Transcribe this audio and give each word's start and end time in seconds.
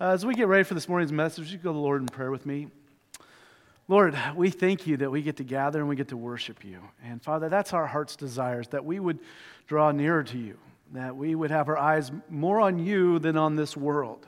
Uh, 0.00 0.12
as 0.12 0.24
we 0.24 0.34
get 0.34 0.46
ready 0.46 0.64
for 0.64 0.72
this 0.72 0.88
morning's 0.88 1.12
message, 1.12 1.52
you 1.52 1.58
go 1.58 1.68
to 1.68 1.74
the 1.74 1.78
Lord 1.78 2.00
in 2.00 2.06
prayer 2.06 2.30
with 2.30 2.46
me. 2.46 2.68
Lord, 3.86 4.16
we 4.34 4.48
thank 4.48 4.86
you 4.86 4.96
that 4.96 5.10
we 5.10 5.20
get 5.20 5.36
to 5.36 5.44
gather 5.44 5.78
and 5.78 5.90
we 5.90 5.94
get 5.94 6.08
to 6.08 6.16
worship 6.16 6.64
you. 6.64 6.78
And 7.04 7.22
Father, 7.22 7.50
that's 7.50 7.74
our 7.74 7.86
heart's 7.86 8.16
desires, 8.16 8.66
that 8.68 8.82
we 8.82 8.98
would 8.98 9.18
draw 9.66 9.90
nearer 9.90 10.22
to 10.22 10.38
you, 10.38 10.56
that 10.92 11.14
we 11.14 11.34
would 11.34 11.50
have 11.50 11.68
our 11.68 11.76
eyes 11.76 12.10
more 12.30 12.62
on 12.62 12.78
you 12.78 13.18
than 13.18 13.36
on 13.36 13.56
this 13.56 13.76
world. 13.76 14.26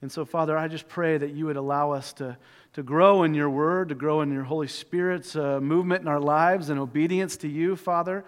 And 0.00 0.10
so, 0.10 0.24
Father, 0.24 0.56
I 0.56 0.66
just 0.66 0.88
pray 0.88 1.18
that 1.18 1.32
you 1.34 1.44
would 1.44 1.56
allow 1.58 1.90
us 1.90 2.14
to, 2.14 2.38
to 2.72 2.82
grow 2.82 3.24
in 3.24 3.34
your 3.34 3.50
word, 3.50 3.90
to 3.90 3.94
grow 3.94 4.22
in 4.22 4.32
your 4.32 4.44
Holy 4.44 4.66
Spirit's 4.66 5.36
uh, 5.36 5.60
movement 5.60 6.00
in 6.00 6.08
our 6.08 6.20
lives 6.20 6.70
and 6.70 6.80
obedience 6.80 7.36
to 7.38 7.48
you, 7.48 7.76
Father. 7.76 8.24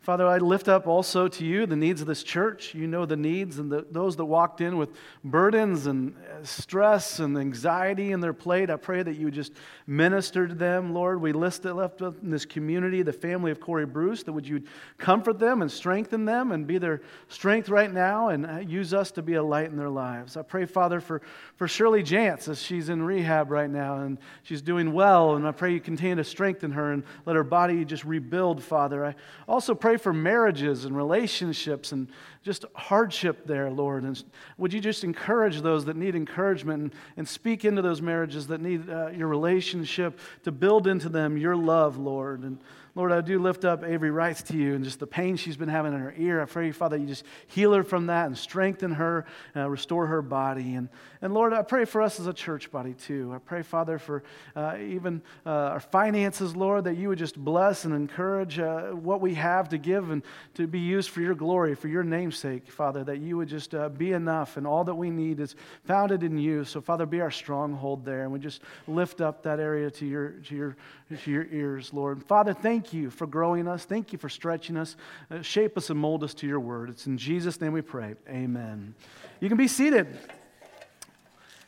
Father, 0.00 0.26
I 0.26 0.38
lift 0.38 0.66
up 0.66 0.86
also 0.86 1.28
to 1.28 1.44
you 1.44 1.66
the 1.66 1.76
needs 1.76 2.00
of 2.00 2.06
this 2.06 2.22
church. 2.22 2.74
You 2.74 2.86
know 2.86 3.04
the 3.04 3.18
needs 3.18 3.58
and 3.58 3.70
the, 3.70 3.86
those 3.90 4.16
that 4.16 4.24
walked 4.24 4.62
in 4.62 4.78
with 4.78 4.88
burdens 5.22 5.84
and 5.84 6.16
uh, 6.16 6.42
stress 6.42 7.18
and 7.18 7.36
anxiety 7.36 8.10
in 8.12 8.20
their 8.20 8.32
plate. 8.32 8.70
I 8.70 8.76
pray 8.76 9.02
that 9.02 9.16
you 9.16 9.30
just 9.30 9.52
minister 9.86 10.48
to 10.48 10.54
them, 10.54 10.94
Lord. 10.94 11.20
We 11.20 11.32
list 11.32 11.66
it 11.66 11.74
left 11.74 12.00
up 12.00 12.16
in 12.22 12.30
this 12.30 12.46
community, 12.46 13.02
the 13.02 13.12
family 13.12 13.50
of 13.50 13.60
Corey 13.60 13.84
Bruce, 13.84 14.22
that 14.22 14.32
would 14.32 14.48
you 14.48 14.62
comfort 14.96 15.38
them 15.38 15.60
and 15.60 15.70
strengthen 15.70 16.24
them 16.24 16.50
and 16.50 16.66
be 16.66 16.78
their 16.78 17.02
strength 17.28 17.68
right 17.68 17.92
now 17.92 18.28
and 18.28 18.46
uh, 18.46 18.58
use 18.60 18.94
us 18.94 19.10
to 19.12 19.22
be 19.22 19.34
a 19.34 19.42
light 19.42 19.66
in 19.66 19.76
their 19.76 19.90
lives. 19.90 20.34
I 20.34 20.40
pray, 20.40 20.64
Father, 20.64 21.00
for, 21.00 21.20
for 21.56 21.68
Shirley 21.68 22.02
Jantz 22.02 22.48
as 22.48 22.62
she's 22.62 22.88
in 22.88 23.02
rehab 23.02 23.50
right 23.50 23.68
now 23.68 23.98
and 23.98 24.16
she's 24.44 24.62
doing 24.62 24.94
well. 24.94 25.36
And 25.36 25.46
I 25.46 25.52
pray 25.52 25.74
you 25.74 25.80
continue 25.80 26.16
to 26.16 26.24
strengthen 26.24 26.70
her 26.70 26.92
and 26.92 27.04
let 27.26 27.36
her 27.36 27.44
body 27.44 27.84
just 27.84 28.04
rebuild, 28.04 28.62
Father. 28.62 29.04
I 29.04 29.14
also 29.46 29.74
pray 29.74 29.89
for 29.96 30.12
marriages 30.12 30.84
and 30.84 30.96
relationships 30.96 31.92
and 31.92 32.08
just 32.42 32.64
hardship 32.74 33.46
there, 33.46 33.70
Lord. 33.70 34.04
And 34.04 34.22
would 34.58 34.72
you 34.72 34.80
just 34.80 35.04
encourage 35.04 35.60
those 35.60 35.84
that 35.86 35.96
need 35.96 36.14
encouragement 36.14 36.82
and, 36.82 36.94
and 37.16 37.28
speak 37.28 37.64
into 37.64 37.82
those 37.82 38.00
marriages 38.00 38.46
that 38.48 38.60
need 38.60 38.88
uh, 38.88 39.08
your 39.08 39.28
relationship 39.28 40.18
to 40.44 40.52
build 40.52 40.86
into 40.86 41.08
them 41.08 41.36
your 41.36 41.56
love, 41.56 41.98
Lord. 41.98 42.42
And 42.42 42.58
Lord, 43.00 43.12
I 43.12 43.22
do 43.22 43.38
lift 43.38 43.64
up 43.64 43.82
Avery 43.82 44.10
Wrights 44.10 44.42
to 44.42 44.56
you 44.58 44.74
and 44.74 44.84
just 44.84 45.00
the 45.00 45.06
pain 45.06 45.36
she's 45.36 45.56
been 45.56 45.70
having 45.70 45.94
in 45.94 46.00
her 46.00 46.14
ear. 46.18 46.42
I 46.42 46.44
pray, 46.44 46.70
Father, 46.70 46.98
you 46.98 47.06
just 47.06 47.24
heal 47.46 47.72
her 47.72 47.82
from 47.82 48.08
that 48.08 48.26
and 48.26 48.36
strengthen 48.36 48.92
her, 48.92 49.24
uh, 49.56 49.70
restore 49.70 50.06
her 50.08 50.20
body. 50.20 50.74
And, 50.74 50.90
and 51.22 51.32
Lord, 51.32 51.54
I 51.54 51.62
pray 51.62 51.86
for 51.86 52.02
us 52.02 52.20
as 52.20 52.26
a 52.26 52.34
church 52.34 52.70
body 52.70 52.92
too. 52.92 53.32
I 53.34 53.38
pray, 53.38 53.62
Father, 53.62 53.98
for 53.98 54.22
uh, 54.54 54.76
even 54.78 55.22
uh, 55.46 55.48
our 55.48 55.80
finances, 55.80 56.54
Lord, 56.54 56.84
that 56.84 56.98
you 56.98 57.08
would 57.08 57.16
just 57.16 57.42
bless 57.42 57.86
and 57.86 57.94
encourage 57.94 58.58
uh, 58.58 58.90
what 58.90 59.22
we 59.22 59.32
have 59.32 59.70
to 59.70 59.78
give 59.78 60.10
and 60.10 60.22
to 60.56 60.66
be 60.66 60.80
used 60.80 61.08
for 61.08 61.22
your 61.22 61.34
glory, 61.34 61.74
for 61.74 61.88
your 61.88 62.04
name's 62.04 62.36
sake, 62.36 62.70
Father, 62.70 63.02
that 63.04 63.20
you 63.20 63.38
would 63.38 63.48
just 63.48 63.74
uh, 63.74 63.88
be 63.88 64.12
enough 64.12 64.58
and 64.58 64.66
all 64.66 64.84
that 64.84 64.94
we 64.94 65.08
need 65.08 65.40
is 65.40 65.56
founded 65.84 66.22
in 66.22 66.36
you. 66.36 66.64
So, 66.64 66.82
Father, 66.82 67.06
be 67.06 67.22
our 67.22 67.30
stronghold 67.30 68.04
there. 68.04 68.24
And 68.24 68.30
we 68.30 68.40
just 68.40 68.60
lift 68.86 69.22
up 69.22 69.44
that 69.44 69.58
area 69.58 69.90
to 69.92 70.04
your, 70.04 70.32
to 70.32 70.54
your, 70.54 70.76
to 71.16 71.30
your 71.30 71.46
ears, 71.50 71.94
Lord. 71.94 72.22
Father, 72.24 72.52
thank 72.52 72.89
you 72.92 73.10
for 73.10 73.26
growing 73.26 73.68
us. 73.68 73.84
Thank 73.84 74.12
you 74.12 74.18
for 74.18 74.28
stretching 74.28 74.76
us. 74.76 74.96
Uh, 75.30 75.42
shape 75.42 75.76
us 75.76 75.90
and 75.90 75.98
mold 75.98 76.24
us 76.24 76.34
to 76.34 76.46
your 76.46 76.60
word. 76.60 76.90
It's 76.90 77.06
in 77.06 77.18
Jesus' 77.18 77.60
name 77.60 77.72
we 77.72 77.82
pray. 77.82 78.14
Amen. 78.28 78.94
You 79.40 79.48
can 79.48 79.58
be 79.58 79.68
seated. 79.68 80.06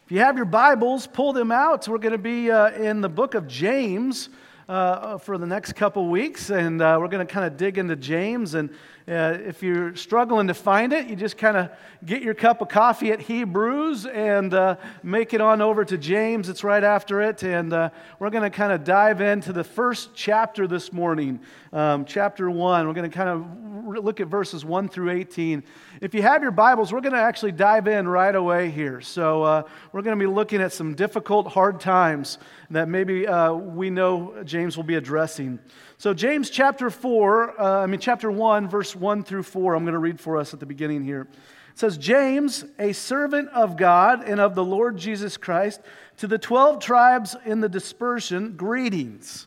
If 0.05 0.11
you 0.11 0.19
have 0.19 0.37
your 0.37 0.47
Bibles, 0.47 1.07
pull 1.07 1.33
them 1.33 1.53
out. 1.53 1.89
We're 1.89 1.99
going 1.99 2.13
to 2.13 2.19
be 2.19 2.51
uh, 2.51 2.71
in 2.73 3.01
the 3.01 3.09
book 3.09 3.35
of 3.35 3.47
James. 3.47 4.29
Uh, 4.69 5.19
for 5.19 5.39
the 5.39 5.47
next 5.47 5.75
couple 5.75 6.09
weeks, 6.09 6.49
and 6.49 6.81
uh, 6.81 6.97
we're 6.99 7.09
going 7.09 7.27
to 7.27 7.31
kind 7.31 7.45
of 7.45 7.57
dig 7.57 7.79
into 7.79 7.97
James. 7.97 8.55
And 8.55 8.71
uh, 9.09 9.37
if 9.45 9.65
you're 9.65 9.97
struggling 9.97 10.47
to 10.47 10.55
find 10.55 10.93
it, 10.93 11.09
you 11.09 11.17
just 11.17 11.37
kind 11.37 11.57
of 11.57 11.71
get 12.05 12.23
your 12.23 12.35
cup 12.35 12.61
of 12.61 12.69
coffee 12.69 13.11
at 13.11 13.21
Hebrews 13.21 14.07
and 14.07 14.55
uh, 14.55 14.77
make 15.03 15.35
it 15.35 15.41
on 15.41 15.61
over 15.61 15.85
to 15.85 15.99
James. 15.99 16.49
It's 16.49 16.63
right 16.63 16.85
after 16.85 17.21
it. 17.21 17.43
And 17.43 17.73
uh, 17.73 17.91
we're 18.21 18.31
going 18.31 18.49
to 18.49 18.57
kind 18.57 18.73
of 18.73 18.85
dive 18.85 19.21
into 19.21 19.53
the 19.53 19.65
first 19.65 20.11
chapter 20.15 20.69
this 20.69 20.93
morning, 20.93 21.41
um, 21.73 22.05
chapter 22.05 22.49
1. 22.49 22.87
We're 22.87 22.95
going 22.95 23.11
to 23.11 23.17
kind 23.17 23.29
of 23.29 24.05
look 24.05 24.21
at 24.21 24.29
verses 24.29 24.65
1 24.65 24.89
through 24.89 25.11
18. 25.11 25.65
If 26.01 26.15
you 26.15 26.23
have 26.23 26.43
your 26.43 26.53
Bibles, 26.53 26.93
we're 26.93 27.01
going 27.01 27.15
to 27.15 27.19
actually 27.19 27.53
dive 27.53 27.89
in 27.89 28.07
right 28.07 28.35
away 28.35 28.71
here. 28.71 29.01
So 29.01 29.43
uh, 29.43 29.63
we're 29.91 30.03
going 30.03 30.17
to 30.17 30.25
be 30.25 30.31
looking 30.31 30.61
at 30.61 30.73
some 30.73 30.95
difficult, 30.95 31.49
hard 31.49 31.81
times 31.81 32.39
that 32.71 32.89
maybe 32.89 33.27
uh, 33.27 33.53
we 33.53 33.91
know 33.91 34.43
James 34.45 34.77
will 34.77 34.85
be 34.85 34.95
addressing. 34.95 35.59
So, 36.03 36.13
James 36.13 36.51
chapter 36.51 36.91
4, 36.91 37.61
uh, 37.61 37.83
I 37.85 37.87
mean, 37.87 38.01
chapter 38.01 38.29
1, 38.29 38.69
verse 38.69 38.97
1 38.97 39.23
through 39.23 39.45
4, 39.45 39.77
I'm 39.77 39.85
going 39.85 39.93
to 39.93 40.01
read 40.01 40.19
for 40.19 40.37
us 40.37 40.53
at 40.53 40.59
the 40.59 40.67
beginning 40.67 41.05
here. 41.05 41.29
It 41.31 41.79
says, 41.79 41.97
James, 41.97 42.65
a 42.77 42.93
servant 42.93 43.51
of 43.51 43.77
God 43.77 44.25
and 44.25 44.41
of 44.41 44.57
the 44.57 44.65
Lord 44.65 44.97
Jesus 44.97 45.37
Christ, 45.37 45.81
to 46.17 46.27
the 46.27 46.39
12 46.39 46.81
tribes 46.81 47.37
in 47.45 47.61
the 47.61 47.69
dispersion, 47.69 48.57
greetings. 48.57 49.47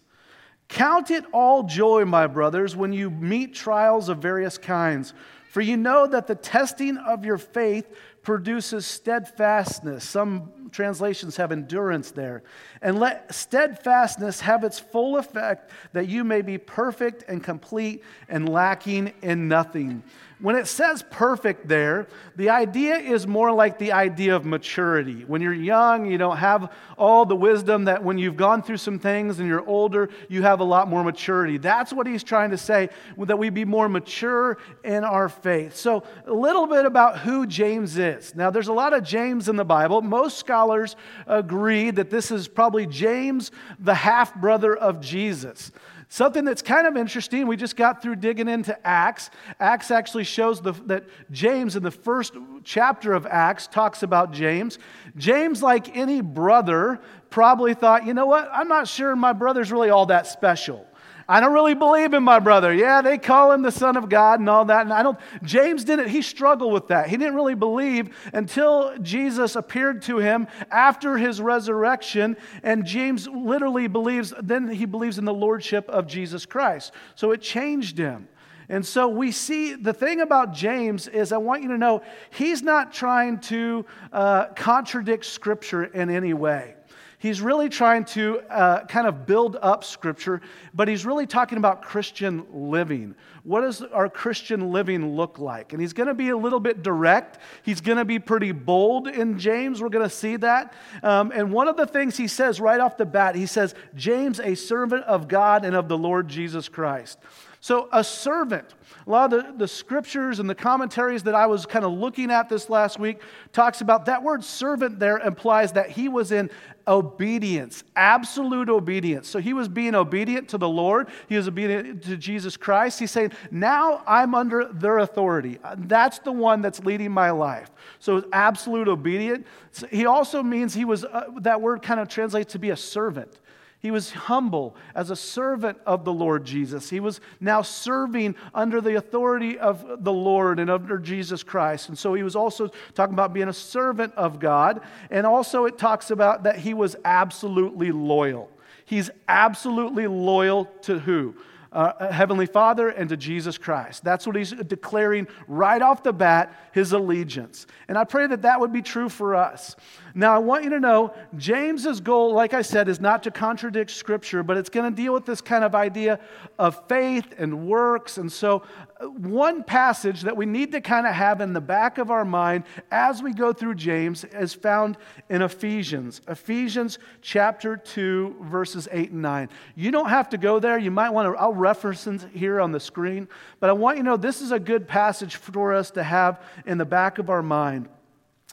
Count 0.70 1.12
it 1.12 1.26
all 1.34 1.64
joy, 1.64 2.06
my 2.06 2.26
brothers, 2.26 2.74
when 2.74 2.94
you 2.94 3.10
meet 3.10 3.54
trials 3.54 4.08
of 4.08 4.20
various 4.20 4.58
kinds, 4.58 5.14
for 5.52 5.60
you 5.60 5.76
know 5.76 6.08
that 6.08 6.26
the 6.26 6.36
testing 6.36 6.96
of 6.96 7.26
your 7.26 7.38
faith 7.38 7.86
produces 8.26 8.86
steadfastness. 8.86 10.04
Some 10.04 10.70
translations 10.72 11.38
have 11.38 11.52
endurance 11.52 12.12
there. 12.12 12.44
And 12.82 13.00
let 13.00 13.34
steadfastness 13.34 14.42
have 14.42 14.64
its 14.64 14.80
full 14.80 15.18
effect, 15.18 15.72
that 15.94 16.10
you 16.10 16.24
may 16.26 16.42
be 16.42 16.58
perfect 16.58 17.24
and 17.30 17.42
complete 17.42 18.04
and 18.28 18.50
lacking 18.50 19.14
in 19.22 19.48
nothing. 19.48 20.04
When 20.40 20.58
it 20.58 20.68
says 20.68 21.02
perfect 21.10 21.68
there, 21.68 22.08
the 22.36 22.50
idea 22.50 22.98
is 22.98 23.26
more 23.26 23.54
like 23.54 23.80
the 23.80 23.94
idea 23.94 24.36
of 24.36 24.46
maturity. 24.46 25.24
When 25.24 25.42
you're 25.42 25.54
young, 25.54 26.06
you 26.06 26.18
don't 26.18 26.36
have 26.36 26.74
all 26.98 27.26
the 27.26 27.38
wisdom 27.38 27.86
that 27.86 28.04
when 28.04 28.18
you've 28.18 28.36
gone 28.36 28.62
through 28.62 28.78
some 28.78 29.00
things 29.00 29.40
and 29.40 29.48
you're 29.48 29.66
older, 29.66 30.10
you 30.28 30.42
have 30.42 30.60
a 30.60 30.64
lot 30.66 30.90
more 30.90 31.06
maturity. 31.06 31.58
That's 31.58 31.94
what 31.94 32.06
he's 32.06 32.22
trying 32.22 32.52
to 32.52 32.58
say, 32.58 32.90
that 33.18 33.40
we 33.40 33.50
be 33.50 33.64
more 33.64 33.88
mature 33.88 34.58
in 34.84 35.06
our 35.06 35.30
faith. 35.30 35.76
So, 35.76 36.04
a 36.26 36.34
little 36.34 36.68
bit 36.68 36.86
about 36.86 37.20
who 37.20 37.48
James 37.48 37.98
is. 37.98 38.36
Now, 38.36 38.50
there's 38.50 38.68
a 38.68 38.74
lot 38.74 38.92
of 38.92 39.04
James 39.04 39.48
in 39.48 39.56
the 39.56 39.66
Bible. 39.66 40.02
Most 40.02 40.38
scholars 40.38 40.98
agree 41.28 41.92
that 41.92 42.10
this 42.10 42.30
is 42.30 42.50
probably 42.50 42.86
James, 42.86 43.52
the 43.80 43.96
half 43.96 44.36
brother 44.36 44.76
of 44.76 45.00
Jesus. 45.00 45.72
Something 46.16 46.46
that's 46.46 46.62
kind 46.62 46.88
of 46.88 46.96
interesting, 46.96 47.46
we 47.46 47.58
just 47.58 47.76
got 47.76 48.02
through 48.02 48.16
digging 48.16 48.48
into 48.48 48.88
Acts. 48.88 49.30
Acts 49.60 49.92
actually 49.92 50.24
shows 50.24 50.62
the, 50.62 50.72
that 50.86 51.04
James, 51.30 51.76
in 51.76 51.84
the 51.84 51.92
first 51.92 52.36
chapter 52.64 53.12
of 53.12 53.26
Acts, 53.26 53.68
talks 53.68 54.02
about 54.02 54.32
James. 54.32 54.80
James, 55.18 55.62
like 55.62 55.94
any 55.98 56.22
brother, 56.22 57.02
probably 57.30 57.74
thought, 57.74 58.06
you 58.06 58.14
know 58.14 58.28
what, 58.28 58.50
I'm 58.54 58.70
not 58.70 58.88
sure 58.88 59.14
my 59.14 59.34
brother's 59.34 59.74
really 59.74 59.90
all 59.90 60.06
that 60.06 60.26
special. 60.26 60.88
I 61.28 61.40
don't 61.40 61.54
really 61.54 61.74
believe 61.74 62.14
in 62.14 62.24
my 62.24 62.38
brother. 62.38 62.72
Yeah, 62.72 63.02
they 63.02 63.18
call 63.18 63.52
him 63.52 63.64
the 63.64 63.72
Son 63.72 63.98
of 63.98 64.10
God 64.10 64.40
and 64.40 64.48
all 64.48 64.66
that. 64.66 64.82
And 64.82 64.94
I 64.94 65.02
don't, 65.02 65.18
James 65.42 65.84
didn't, 65.84 66.10
he 66.10 66.22
struggled 66.22 66.72
with 66.72 66.90
that. 66.90 67.10
He 67.10 67.18
didn't 67.18 67.34
really 67.34 67.56
believe 67.56 68.16
until 68.32 68.96
Jesus 69.00 69.56
appeared 69.56 70.04
to 70.04 70.20
him 70.20 70.48
after 70.70 71.18
his 71.18 71.42
resurrection. 71.42 72.38
And 72.62 72.86
James 72.86 73.28
literally 73.28 73.88
believes, 73.88 74.34
then 74.42 74.68
he 74.68 74.86
believes 74.86 75.18
in 75.18 75.26
the 75.26 75.34
Lordship 75.34 75.90
of 75.90 76.06
Jesus 76.06 76.46
Christ. 76.46 76.92
So 77.16 77.32
it 77.32 77.42
changed 77.42 77.98
him. 77.98 78.28
And 78.70 78.86
so 78.86 79.08
we 79.08 79.32
see 79.32 79.76
the 79.76 79.94
thing 79.94 80.22
about 80.22 80.54
James 80.54 81.08
is 81.08 81.32
I 81.32 81.38
want 81.38 81.64
you 81.64 81.70
to 81.70 81.78
know 81.78 82.02
he's 82.32 82.62
not 82.62 82.94
trying 82.94 83.40
to 83.42 83.86
uh, 84.12 84.48
contradict 84.56 85.26
Scripture 85.26 85.84
in 85.84 86.10
any 86.10 86.34
way 86.34 86.76
he's 87.18 87.42
really 87.42 87.70
trying 87.70 88.06
to 88.06 88.40
uh, 88.50 88.86
kind 88.86 89.08
of 89.08 89.26
build 89.26 89.58
up 89.62 89.84
Scripture, 89.84 90.42
but 90.74 90.88
he's 90.88 91.06
really 91.06 91.28
talking 91.28 91.58
about 91.58 91.82
Christian 91.82 92.46
living. 92.52 93.16
What 93.44 93.62
does 93.62 93.82
our 93.82 94.10
Christian 94.10 94.72
living 94.72 95.16
look 95.16 95.38
like? 95.38 95.74
And 95.74 95.82
he's 95.82 95.94
going 95.94 96.08
to 96.08 96.14
be 96.14 96.30
a 96.30 96.38
little 96.38 96.60
bit 96.60 96.82
direct. 96.82 97.40
He's 97.64 97.82
going 97.82 97.98
to 97.98 98.06
be 98.06 98.20
pretty 98.20 98.52
bold 98.52 99.08
in 99.08 99.38
James. 99.38 99.82
We're 99.82 99.90
going 99.90 100.08
to 100.08 100.16
see 100.16 100.36
that. 100.38 100.74
Um, 101.04 101.32
and 101.32 101.52
one 101.52 101.68
of 101.68 101.78
the 101.78 101.86
things 101.86 102.18
he 102.18 102.28
says 102.28 102.60
right 102.60 102.80
off 102.80 102.98
the 102.98 103.06
bat, 103.06 103.36
he 103.36 103.46
says, 103.46 103.76
James, 103.96 104.40
a 104.40 104.56
servant 104.56 105.04
of 105.04 105.28
God 105.28 105.64
and 105.64 105.76
of 105.76 105.88
the 105.88 105.98
Lord 105.98 106.28
Jesus 106.28 106.68
Christ. 106.70 107.20
So, 107.66 107.90
a 107.92 108.04
servant, 108.04 108.76
a 109.08 109.10
lot 109.10 109.34
of 109.34 109.44
the, 109.44 109.54
the 109.58 109.68
scriptures 109.68 110.38
and 110.38 110.48
the 110.48 110.54
commentaries 110.54 111.24
that 111.24 111.34
I 111.34 111.48
was 111.48 111.66
kind 111.66 111.84
of 111.84 111.94
looking 111.94 112.30
at 112.30 112.48
this 112.48 112.70
last 112.70 113.00
week 113.00 113.22
talks 113.54 113.82
about 113.82 114.06
that 114.06 114.22
word 114.22 114.44
servant 114.44 115.00
there 115.00 115.18
implies 115.18 115.72
that 115.72 115.90
he 115.90 116.08
was 116.08 116.32
in 116.32 116.52
obedience, 116.88 117.84
absolute 117.96 118.70
obedience. 118.70 119.28
So 119.28 119.40
he 119.40 119.54
was 119.54 119.68
being 119.68 119.96
obedient 119.96 120.48
to 120.50 120.60
the 120.60 120.70
Lord, 120.70 121.08
he 121.28 121.38
was 121.38 121.48
obedient 121.48 122.04
to 122.04 122.18
Jesus 122.18 122.56
Christ. 122.56 123.00
He's 123.00 123.10
saying, 123.10 123.32
Now 123.50 124.04
I'm 124.06 124.36
under 124.36 124.66
their 124.66 125.00
authority. 125.00 125.58
That's 125.76 126.20
the 126.20 126.34
one 126.34 126.62
that's 126.62 126.82
leading 126.82 127.12
my 127.12 127.32
life. 127.32 127.72
So 127.98 128.26
absolute 128.32 128.88
obedient. 128.88 129.48
He 129.90 130.06
also 130.06 130.44
means 130.44 130.76
he 130.76 130.86
was, 130.86 131.04
uh, 131.04 131.32
that 131.42 131.62
word 131.62 131.82
kind 131.82 132.00
of 132.00 132.10
translates 132.10 132.54
to 132.54 132.60
be 132.60 132.70
a 132.70 132.78
servant. 132.78 133.40
He 133.86 133.92
was 133.92 134.10
humble 134.10 134.76
as 134.96 135.12
a 135.12 135.16
servant 135.16 135.78
of 135.86 136.06
the 136.06 136.12
Lord 136.12 136.44
Jesus. 136.44 136.90
He 136.90 137.00
was 137.00 137.22
now 137.40 137.62
serving 137.62 138.34
under 138.52 138.82
the 138.82 138.96
authority 138.96 139.60
of 139.60 140.04
the 140.04 140.12
Lord 140.12 140.60
and 140.60 140.72
under 140.72 140.98
Jesus 140.98 141.44
Christ. 141.44 141.90
And 141.90 141.96
so 141.96 142.16
he 142.16 142.24
was 142.24 142.36
also 142.36 142.72
talking 142.96 143.14
about 143.14 143.32
being 143.32 143.48
a 143.48 143.54
servant 143.54 144.12
of 144.16 144.40
God. 144.40 144.82
And 145.12 145.28
also 145.28 145.66
it 145.66 145.78
talks 145.78 146.10
about 146.10 146.46
that 146.46 146.58
he 146.58 146.74
was 146.74 146.96
absolutely 147.06 147.92
loyal. 147.92 148.50
He's 148.86 149.12
absolutely 149.28 150.08
loyal 150.08 150.66
to 150.82 150.98
who? 150.98 151.36
Uh, 151.76 152.10
Heavenly 152.12 152.46
Father 152.46 152.88
and 152.88 153.10
to 153.10 153.18
Jesus 153.18 153.58
Christ. 153.58 154.04
That's 154.04 154.26
what 154.26 154.36
he's 154.36 154.52
declaring 154.52 155.28
right 155.48 155.82
off 155.82 156.04
the 156.04 156.14
bat 156.14 156.56
his 156.72 156.94
allegiance. 156.94 157.68
And 157.88 157.98
I 157.98 158.06
pray 158.06 158.28
that 158.28 158.44
that 158.44 158.60
would 158.60 158.72
be 158.72 158.82
true 158.82 159.10
for 159.10 159.36
us. 159.36 159.76
Now, 160.18 160.34
I 160.34 160.38
want 160.38 160.64
you 160.64 160.70
to 160.70 160.80
know 160.80 161.14
James's 161.36 162.00
goal, 162.00 162.34
like 162.34 162.54
I 162.54 162.62
said, 162.62 162.88
is 162.88 163.02
not 163.02 163.24
to 163.24 163.32
contradict 163.32 163.92
Scripture, 163.92 164.44
but 164.44 164.56
it's 164.56 164.70
going 164.70 164.90
to 164.90 164.96
deal 164.96 165.14
with 165.14 165.26
this 165.26 165.42
kind 165.42 165.66
of 165.66 165.76
idea 165.76 166.22
of 166.58 166.88
faith 166.88 167.34
and 167.38 167.68
works. 167.68 168.18
And 168.18 168.32
so, 168.32 168.64
uh, 169.02 169.08
one 169.08 169.62
passage 169.62 170.22
that 170.22 170.38
we 170.38 170.46
need 170.46 170.72
to 170.72 170.80
kind 170.80 171.06
of 171.06 171.14
have 171.14 171.42
in 171.42 171.52
the 171.52 171.60
back 171.60 171.98
of 171.98 172.12
our 172.12 172.24
mind 172.24 172.64
as 172.92 173.22
we 173.22 173.34
go 173.34 173.52
through 173.52 173.76
James 173.76 174.24
is 174.24 174.54
found 174.54 174.98
in 175.30 175.42
Ephesians. 175.42 176.22
Ephesians 176.30 176.98
chapter 177.22 177.76
2, 177.76 178.38
verses 178.44 178.88
8 178.90 179.12
and 179.12 179.22
9. 179.22 179.50
You 179.76 179.92
don't 179.92 180.08
have 180.08 180.30
to 180.30 180.38
go 180.38 180.60
there. 180.60 180.78
You 180.78 180.92
might 180.92 181.10
want 181.10 181.34
to, 181.34 181.38
I'll 181.38 181.54
reference 181.66 182.26
here 182.34 182.62
on 182.62 182.72
the 182.72 182.80
screen, 182.80 183.28
but 183.60 183.70
I 183.70 183.74
want 183.74 183.98
you 183.98 184.04
to 184.04 184.10
know 184.10 184.18
this 184.18 184.42
is 184.42 184.52
a 184.52 184.60
good 184.60 184.88
passage 184.88 185.38
for 185.38 185.74
us 185.74 185.90
to 185.92 186.04
have 186.04 186.40
in 186.68 186.78
the 186.78 186.86
back 186.86 187.18
of 187.18 187.32
our 187.32 187.42
mind 187.42 187.90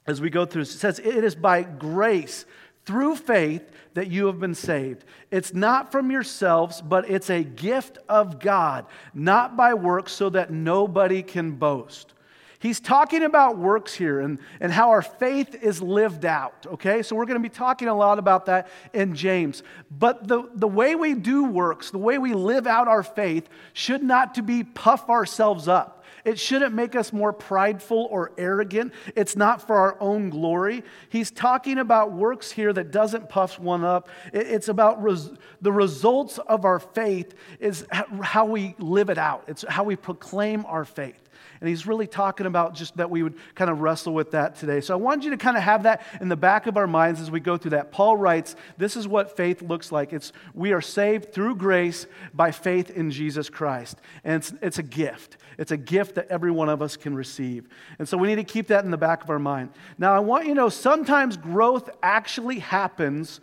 as 0.07 0.21
we 0.21 0.31
go 0.31 0.47
through. 0.47 0.63
It 0.63 0.67
says, 0.67 0.99
It 0.99 1.23
is 1.23 1.35
by 1.35 1.63
grace 1.63 2.47
through 2.87 3.17
faith 3.17 3.71
that 3.95 4.11
you 4.11 4.27
have 4.27 4.41
been 4.41 4.55
saved. 4.55 5.05
It's 5.31 5.53
not 5.53 5.93
from 5.93 6.11
yourselves, 6.11 6.81
but 6.81 7.09
it's 7.11 7.29
a 7.29 7.45
gift 7.45 7.99
of 8.09 8.41
God, 8.41 8.87
not 9.13 9.57
by 9.57 9.75
works, 9.75 10.13
so 10.13 10.31
that 10.31 10.51
nobody 10.51 11.23
can 11.23 11.53
boast. 11.53 12.15
He's 12.63 12.79
talking 12.79 13.25
about 13.25 13.59
works 13.59 13.93
here 13.93 14.21
and, 14.21 14.39
and 14.61 14.71
how 14.71 14.91
our 14.91 15.03
faith 15.03 15.53
is 15.65 15.83
lived 15.83 16.25
out, 16.25 16.65
okay? 16.75 17.03
So 17.03 17.17
we're 17.17 17.27
going 17.27 17.43
to 17.43 17.49
be 17.49 17.53
talking 17.53 17.89
a 17.89 17.95
lot 17.95 18.21
about 18.21 18.47
that 18.47 18.69
in 18.93 19.17
James. 19.17 19.65
But 19.91 20.29
the, 20.29 20.49
the 20.55 20.69
way 20.69 20.95
we 20.95 21.15
do 21.15 21.43
works, 21.43 21.91
the 21.91 21.99
way 21.99 22.19
we 22.19 22.35
live 22.35 22.69
out 22.69 22.87
our 22.87 23.03
faith, 23.03 23.49
should 23.73 24.05
not 24.05 24.37
to 24.37 24.43
be 24.43 24.63
puff 24.63 25.11
ourselves 25.11 25.67
up. 25.67 26.05
It 26.25 26.39
shouldn't 26.39 26.73
make 26.73 26.95
us 26.95 27.13
more 27.13 27.33
prideful 27.33 28.07
or 28.09 28.31
arrogant. 28.39 28.93
It's 29.17 29.35
not 29.35 29.67
for 29.67 29.75
our 29.75 29.97
own 29.99 30.31
glory. 30.31 30.85
He's 31.09 31.33
talking 31.33 31.79
about 31.79 32.13
works 32.13 32.53
here 32.53 32.73
that 32.73 32.93
doesn't 32.93 33.29
puff 33.29 33.59
one 33.59 33.83
up. 33.83 34.09
It's 34.33 34.69
about 34.69 35.03
res- 35.03 35.33
the 35.61 35.73
results 35.73 36.39
of 36.39 36.65
our 36.65 36.79
faith 36.79 37.35
is 37.59 37.85
how 37.91 38.45
we 38.45 38.77
live 38.79 39.11
it 39.11 39.19
out. 39.19 39.43
It's 39.49 39.65
how 39.69 39.83
we 39.83 39.97
proclaim 39.97 40.65
our 40.67 40.85
faith. 40.85 41.19
And 41.61 41.69
he's 41.69 41.87
really 41.87 42.07
talking 42.07 42.47
about 42.47 42.75
just 42.75 42.97
that 42.97 43.11
we 43.11 43.23
would 43.23 43.35
kind 43.55 43.71
of 43.71 43.81
wrestle 43.81 44.15
with 44.15 44.33
that 44.33 44.57
today. 44.57 44.81
So 44.81 44.95
I 44.95 44.97
want 44.97 45.25
you 45.25 45.31
to 45.31 45.37
kind 45.37 45.57
of 45.57 45.63
have 45.63 45.85
that 45.85 46.03
in 46.21 46.29
the 46.29 46.37
back 46.37 46.67
of 46.67 46.77
our 46.77 46.87
minds 46.87 47.21
as 47.21 47.31
we 47.31 47.41
go 47.41 47.57
through 47.57 47.73
that. 47.73 47.93
Paul 47.93 48.17
writes, 48.17 48.57
This 48.79 48.97
is 48.97 49.07
what 49.07 49.37
faith 49.37 49.63
looks 49.63 49.93
like. 49.93 50.13
It's 50.13 50.33
we 50.55 50.73
are 50.73 50.81
saved 50.81 51.33
through 51.33 51.57
grace 51.57 52.07
by 52.35 52.51
faith 52.51 52.91
in 52.91 53.11
Jesus 53.11 53.49
Christ. 53.49 53.99
And 54.25 54.37
it's, 54.37 54.53
it's 54.63 54.79
a 54.79 54.83
gift. 54.83 55.37
It's 55.59 55.73
a 55.73 55.77
gift 55.77 56.15
that 56.17 56.29
every 56.29 56.51
one 56.51 56.69
of 56.69 56.83
us 56.83 56.97
can 56.97 57.15
receive. 57.15 57.69
And 57.99 58.09
so 58.09 58.17
we 58.17 58.29
need 58.29 58.37
to 58.37 58.45
keep 58.45 58.69
that 58.69 58.85
in 58.85 58.91
the 58.91 58.97
back 58.97 59.23
of 59.23 59.31
our 59.31 59.39
mind. 59.39 59.71
Now, 59.99 60.15
I 60.15 60.21
want 60.21 60.45
you 60.45 60.55
to 60.55 60.61
know 60.61 60.69
sometimes 60.69 61.37
growth 61.37 61.91
actually 62.03 62.59
happens 62.59 63.41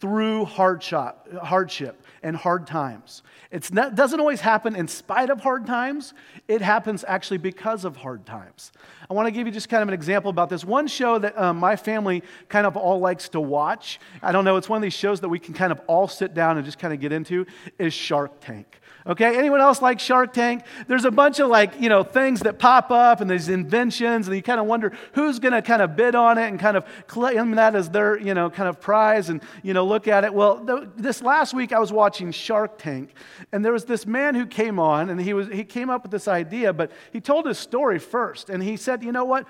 through 0.00 0.44
hardship, 0.44 1.16
hardship 1.42 2.04
and 2.22 2.36
hard 2.36 2.66
times. 2.66 3.22
It 3.50 3.70
doesn't 3.72 4.20
always 4.20 4.40
happen 4.40 4.76
in 4.76 4.88
spite 4.88 5.30
of 5.30 5.40
hard 5.40 5.66
times, 5.66 6.14
it 6.48 6.60
happens 6.60 7.04
actually 7.06 7.38
because 7.38 7.84
of 7.84 7.96
hard 7.96 8.26
times. 8.26 8.72
I 9.10 9.14
want 9.14 9.26
to 9.26 9.30
give 9.30 9.46
you 9.46 9.52
just 9.52 9.68
kind 9.68 9.82
of 9.82 9.88
an 9.88 9.94
example 9.94 10.30
about 10.30 10.50
this. 10.50 10.64
One 10.64 10.86
show 10.86 11.18
that 11.18 11.38
um, 11.38 11.58
my 11.58 11.76
family 11.76 12.22
kind 12.48 12.66
of 12.66 12.76
all 12.76 13.00
likes 13.00 13.28
to 13.30 13.40
watch, 13.40 14.00
I 14.22 14.32
don't 14.32 14.44
know, 14.44 14.56
it's 14.56 14.68
one 14.68 14.76
of 14.76 14.82
these 14.82 14.92
shows 14.92 15.20
that 15.20 15.28
we 15.28 15.38
can 15.38 15.54
kind 15.54 15.72
of 15.72 15.80
all 15.86 16.08
sit 16.08 16.34
down 16.34 16.56
and 16.56 16.64
just 16.64 16.78
kind 16.78 16.92
of 16.92 17.00
get 17.00 17.12
into, 17.12 17.46
is 17.78 17.94
Shark 17.94 18.40
Tank. 18.40 18.80
Okay, 19.08 19.38
anyone 19.38 19.62
else 19.62 19.80
like 19.80 20.00
Shark 20.00 20.34
Tank? 20.34 20.64
There's 20.86 21.06
a 21.06 21.10
bunch 21.10 21.40
of 21.40 21.48
like, 21.48 21.80
you 21.80 21.88
know, 21.88 22.02
things 22.02 22.40
that 22.40 22.58
pop 22.58 22.90
up 22.90 23.22
and 23.22 23.30
these 23.30 23.48
inventions, 23.48 24.26
and 24.26 24.36
you 24.36 24.42
kind 24.42 24.60
of 24.60 24.66
wonder 24.66 24.92
who's 25.14 25.38
going 25.38 25.54
to 25.54 25.62
kind 25.62 25.80
of 25.80 25.96
bid 25.96 26.14
on 26.14 26.36
it 26.36 26.48
and 26.48 26.60
kind 26.60 26.76
of 26.76 26.84
claim 27.06 27.52
that 27.52 27.74
as 27.74 27.88
their, 27.88 28.18
you 28.18 28.34
know, 28.34 28.50
kind 28.50 28.68
of 28.68 28.82
prize 28.82 29.30
and, 29.30 29.40
you 29.62 29.72
know, 29.72 29.86
look 29.86 30.08
at 30.08 30.24
it. 30.24 30.34
Well, 30.34 30.62
th- 30.62 30.90
this 30.98 31.22
last 31.22 31.54
week 31.54 31.72
I 31.72 31.78
was 31.78 31.90
watching 31.90 32.32
Shark 32.32 32.76
Tank, 32.76 33.14
and 33.50 33.64
there 33.64 33.72
was 33.72 33.86
this 33.86 34.06
man 34.06 34.34
who 34.34 34.44
came 34.44 34.78
on, 34.78 35.08
and 35.08 35.18
he, 35.18 35.32
was, 35.32 35.48
he 35.48 35.64
came 35.64 35.88
up 35.88 36.02
with 36.02 36.10
this 36.10 36.28
idea, 36.28 36.74
but 36.74 36.92
he 37.10 37.18
told 37.18 37.46
his 37.46 37.58
story 37.58 37.98
first. 37.98 38.50
And 38.50 38.62
he 38.62 38.76
said, 38.76 39.02
you 39.02 39.12
know 39.12 39.24
what? 39.24 39.46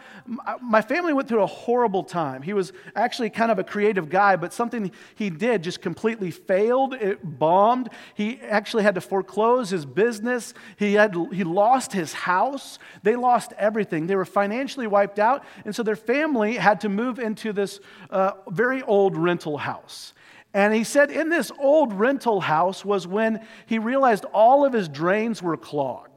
My 0.63 0.83
family 0.83 1.13
went 1.13 1.27
through 1.27 1.43
a 1.43 1.47
horrible 1.47 2.05
time. 2.05 2.43
He 2.43 2.53
was 2.53 2.73
actually 2.95 3.31
kind 3.31 3.51
of 3.51 3.59
a 3.59 3.65
creative 3.65 4.09
guy, 4.09 4.37
but 4.37 4.53
something 4.53 4.93
he 5.17 5.31
did 5.31 5.65
just 5.65 5.83
completely 5.83 6.31
failed. 6.31 6.95
It 6.95 7.19
bombed. 7.41 7.89
He 8.15 8.39
actually 8.43 8.85
had 8.85 8.95
to 8.95 9.01
foreclose 9.01 9.48
close 9.49 9.71
his 9.71 9.87
business. 9.87 10.53
He, 10.77 10.93
had, 10.93 11.17
he 11.33 11.43
lost 11.43 11.95
his 11.95 12.13
house. 12.13 12.79
They 13.03 13.17
lost 13.17 13.55
everything. 13.57 14.07
They 14.07 14.15
were 14.15 14.27
financially 14.27 14.87
wiped 14.87 15.19
out. 15.19 15.43
And 15.65 15.75
so 15.75 15.83
their 15.83 15.97
family 15.97 16.57
had 16.57 16.83
to 16.83 16.91
move 16.91 17.19
into 17.19 17.55
this 17.55 17.81
uh, 18.11 18.33
very 18.51 18.83
old 18.83 19.17
rental 19.17 19.57
house. 19.57 20.13
And 20.53 20.75
he 20.75 20.85
said, 20.85 21.11
in 21.11 21.31
this 21.31 21.51
old 21.59 21.95
rental 21.95 22.43
house 22.43 22.85
was 22.85 23.07
when 23.07 23.41
he 23.65 23.79
realized 23.79 24.27
all 24.35 24.67
of 24.67 24.75
his 24.75 24.87
drains 24.87 25.43
were 25.43 25.57
clogged. 25.57 26.08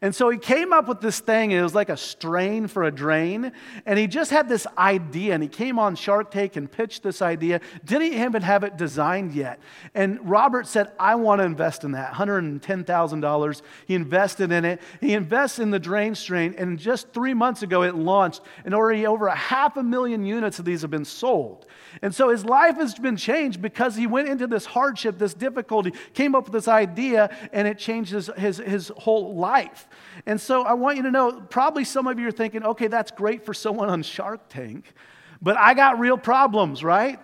And 0.00 0.14
so 0.14 0.30
he 0.30 0.38
came 0.38 0.72
up 0.72 0.86
with 0.86 1.00
this 1.00 1.18
thing. 1.18 1.50
It 1.50 1.60
was 1.60 1.74
like 1.74 1.88
a 1.88 1.96
strain 1.96 2.68
for 2.68 2.84
a 2.84 2.90
drain. 2.90 3.50
And 3.84 3.98
he 3.98 4.06
just 4.06 4.30
had 4.30 4.48
this 4.48 4.64
idea. 4.76 5.34
And 5.34 5.42
he 5.42 5.48
came 5.48 5.76
on 5.76 5.96
Shark 5.96 6.30
Tank 6.30 6.54
and 6.54 6.70
pitched 6.70 7.02
this 7.02 7.20
idea. 7.20 7.60
Didn't 7.84 8.12
even 8.12 8.42
have 8.42 8.62
it 8.62 8.76
designed 8.76 9.32
yet. 9.34 9.58
And 9.94 10.18
Robert 10.28 10.68
said, 10.68 10.92
I 11.00 11.16
want 11.16 11.40
to 11.40 11.44
invest 11.44 11.82
in 11.82 11.92
that. 11.92 12.12
$110,000. 12.12 13.62
He 13.86 13.94
invested 13.96 14.52
in 14.52 14.64
it. 14.64 14.80
He 15.00 15.14
invests 15.14 15.58
in 15.58 15.72
the 15.72 15.80
drain 15.80 16.14
strain. 16.14 16.54
And 16.56 16.78
just 16.78 17.12
three 17.12 17.34
months 17.34 17.62
ago, 17.62 17.82
it 17.82 17.96
launched. 17.96 18.42
And 18.64 18.74
already 18.74 19.04
over 19.04 19.26
a 19.26 19.34
half 19.34 19.76
a 19.76 19.82
million 19.82 20.24
units 20.24 20.60
of 20.60 20.64
these 20.64 20.82
have 20.82 20.92
been 20.92 21.04
sold. 21.04 21.66
And 22.02 22.14
so 22.14 22.28
his 22.28 22.44
life 22.44 22.76
has 22.76 22.94
been 22.94 23.16
changed 23.16 23.60
because 23.60 23.96
he 23.96 24.06
went 24.06 24.28
into 24.28 24.46
this 24.46 24.64
hardship, 24.64 25.18
this 25.18 25.34
difficulty, 25.34 25.92
came 26.14 26.36
up 26.36 26.44
with 26.44 26.52
this 26.52 26.68
idea, 26.68 27.36
and 27.52 27.66
it 27.66 27.78
changed 27.78 28.12
his, 28.12 28.30
his, 28.36 28.58
his 28.58 28.92
whole 28.96 29.34
life. 29.34 29.87
And 30.26 30.40
so 30.40 30.62
I 30.62 30.74
want 30.74 30.96
you 30.96 31.02
to 31.04 31.10
know 31.10 31.40
probably 31.40 31.84
some 31.84 32.06
of 32.06 32.18
you 32.18 32.28
are 32.28 32.32
thinking, 32.32 32.64
okay, 32.64 32.86
that's 32.86 33.10
great 33.10 33.44
for 33.44 33.54
someone 33.54 33.88
on 33.88 34.02
Shark 34.02 34.48
Tank, 34.48 34.92
but 35.40 35.56
I 35.56 35.74
got 35.74 35.98
real 35.98 36.18
problems, 36.18 36.82
right? 36.82 37.20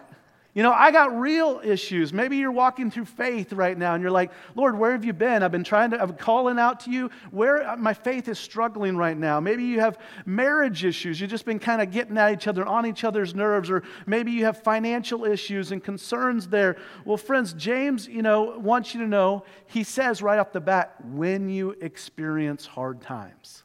You 0.54 0.62
know, 0.62 0.72
I 0.72 0.92
got 0.92 1.18
real 1.18 1.60
issues. 1.64 2.12
Maybe 2.12 2.36
you're 2.36 2.52
walking 2.52 2.88
through 2.88 3.06
faith 3.06 3.52
right 3.52 3.76
now 3.76 3.94
and 3.94 4.02
you're 4.02 4.12
like, 4.12 4.30
Lord, 4.54 4.78
where 4.78 4.92
have 4.92 5.04
you 5.04 5.12
been? 5.12 5.42
I've 5.42 5.50
been 5.50 5.64
trying 5.64 5.90
to, 5.90 6.00
I'm 6.00 6.14
calling 6.14 6.60
out 6.60 6.78
to 6.80 6.92
you. 6.92 7.10
Where 7.32 7.68
uh, 7.68 7.76
my 7.76 7.92
faith 7.92 8.28
is 8.28 8.38
struggling 8.38 8.96
right 8.96 9.16
now. 9.16 9.40
Maybe 9.40 9.64
you 9.64 9.80
have 9.80 9.98
marriage 10.26 10.84
issues. 10.84 11.20
You've 11.20 11.30
just 11.30 11.44
been 11.44 11.58
kind 11.58 11.82
of 11.82 11.90
getting 11.90 12.16
at 12.16 12.32
each 12.32 12.46
other, 12.46 12.64
on 12.64 12.86
each 12.86 13.02
other's 13.02 13.34
nerves, 13.34 13.68
or 13.68 13.82
maybe 14.06 14.30
you 14.30 14.44
have 14.44 14.62
financial 14.62 15.24
issues 15.24 15.72
and 15.72 15.82
concerns 15.82 16.46
there. 16.46 16.76
Well, 17.04 17.16
friends, 17.16 17.52
James, 17.54 18.06
you 18.06 18.22
know, 18.22 18.56
wants 18.56 18.94
you 18.94 19.00
to 19.00 19.08
know, 19.08 19.44
he 19.66 19.82
says 19.82 20.22
right 20.22 20.38
off 20.38 20.52
the 20.52 20.60
bat, 20.60 20.94
when 21.04 21.48
you 21.48 21.72
experience 21.80 22.64
hard 22.64 23.00
times. 23.00 23.63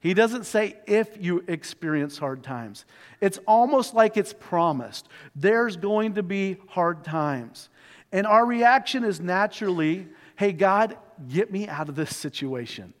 He 0.00 0.14
doesn't 0.14 0.44
say 0.44 0.76
if 0.86 1.16
you 1.20 1.44
experience 1.48 2.18
hard 2.18 2.42
times. 2.42 2.84
It's 3.20 3.38
almost 3.46 3.94
like 3.94 4.16
it's 4.16 4.32
promised. 4.32 5.08
There's 5.34 5.76
going 5.76 6.14
to 6.14 6.22
be 6.22 6.56
hard 6.68 7.04
times. 7.04 7.68
And 8.12 8.26
our 8.26 8.46
reaction 8.46 9.04
is 9.04 9.20
naturally, 9.20 10.06
hey, 10.36 10.52
God, 10.52 10.96
get 11.28 11.50
me 11.50 11.66
out 11.66 11.88
of 11.88 11.96
this 11.96 12.16
situation. 12.16 12.94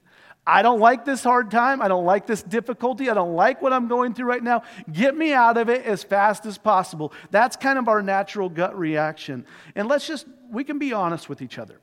I 0.44 0.62
don't 0.62 0.80
like 0.80 1.04
this 1.04 1.22
hard 1.22 1.50
time. 1.50 1.82
I 1.82 1.88
don't 1.88 2.06
like 2.06 2.26
this 2.26 2.42
difficulty. 2.42 3.10
I 3.10 3.14
don't 3.14 3.34
like 3.34 3.60
what 3.60 3.72
I'm 3.72 3.86
going 3.86 4.14
through 4.14 4.26
right 4.26 4.42
now. 4.42 4.62
Get 4.90 5.14
me 5.14 5.32
out 5.32 5.58
of 5.58 5.68
it 5.68 5.84
as 5.84 6.02
fast 6.02 6.46
as 6.46 6.56
possible. 6.56 7.12
That's 7.30 7.54
kind 7.54 7.78
of 7.78 7.86
our 7.86 8.02
natural 8.02 8.48
gut 8.48 8.76
reaction. 8.76 9.44
And 9.74 9.88
let's 9.88 10.06
just, 10.06 10.26
we 10.50 10.64
can 10.64 10.78
be 10.78 10.94
honest 10.94 11.28
with 11.28 11.42
each 11.42 11.58
other. 11.58 11.80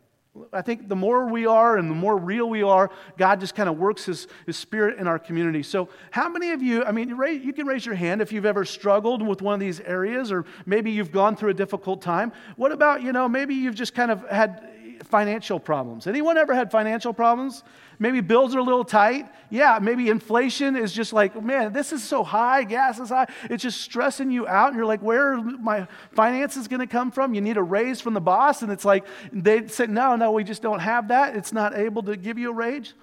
I 0.51 0.61
think 0.61 0.89
the 0.89 0.95
more 0.95 1.27
we 1.27 1.45
are 1.45 1.77
and 1.77 1.89
the 1.89 1.95
more 1.95 2.17
real 2.17 2.49
we 2.49 2.61
are, 2.61 2.91
God 3.17 3.39
just 3.39 3.55
kind 3.55 3.69
of 3.69 3.77
works 3.77 4.05
his, 4.05 4.27
his 4.45 4.57
spirit 4.57 4.99
in 4.99 5.07
our 5.07 5.17
community. 5.17 5.63
So, 5.63 5.87
how 6.11 6.27
many 6.27 6.51
of 6.51 6.61
you, 6.61 6.83
I 6.83 6.91
mean, 6.91 7.09
you 7.09 7.53
can 7.53 7.65
raise 7.65 7.85
your 7.85 7.95
hand 7.95 8.21
if 8.21 8.31
you've 8.31 8.45
ever 8.45 8.65
struggled 8.65 9.25
with 9.25 9.41
one 9.41 9.53
of 9.53 9.59
these 9.59 9.79
areas, 9.79 10.31
or 10.31 10.45
maybe 10.65 10.91
you've 10.91 11.11
gone 11.11 11.35
through 11.35 11.51
a 11.51 11.53
difficult 11.53 12.01
time. 12.01 12.33
What 12.57 12.71
about, 12.71 13.01
you 13.01 13.13
know, 13.13 13.29
maybe 13.29 13.55
you've 13.55 13.75
just 13.75 13.93
kind 13.93 14.11
of 14.11 14.27
had 14.29 14.69
financial 15.03 15.59
problems. 15.59 16.07
Anyone 16.07 16.37
ever 16.37 16.53
had 16.53 16.71
financial 16.71 17.13
problems? 17.13 17.63
Maybe 17.99 18.21
bills 18.21 18.55
are 18.55 18.59
a 18.59 18.63
little 18.63 18.83
tight. 18.83 19.29
Yeah, 19.49 19.79
maybe 19.81 20.09
inflation 20.09 20.75
is 20.75 20.91
just 20.91 21.13
like, 21.13 21.41
man, 21.41 21.71
this 21.73 21.93
is 21.93 22.03
so 22.03 22.23
high, 22.23 22.63
gas 22.63 22.99
is 22.99 23.09
high. 23.09 23.27
It's 23.43 23.63
just 23.63 23.81
stressing 23.81 24.31
you 24.31 24.47
out. 24.47 24.69
And 24.69 24.77
you're 24.77 24.85
like, 24.85 25.01
where 25.01 25.33
are 25.33 25.37
my 25.37 25.87
finances 26.11 26.67
going 26.67 26.81
to 26.81 26.87
come 26.87 27.11
from? 27.11 27.33
You 27.33 27.41
need 27.41 27.57
a 27.57 27.63
raise 27.63 28.01
from 28.01 28.13
the 28.13 28.21
boss. 28.21 28.61
And 28.61 28.71
it's 28.71 28.85
like, 28.85 29.05
they 29.31 29.67
say, 29.67 29.87
no, 29.87 30.15
no, 30.15 30.31
we 30.31 30.43
just 30.43 30.61
don't 30.61 30.79
have 30.79 31.09
that. 31.09 31.35
It's 31.35 31.53
not 31.53 31.77
able 31.77 32.03
to 32.03 32.17
give 32.17 32.37
you 32.37 32.51
a 32.51 32.53
raise. 32.53 32.93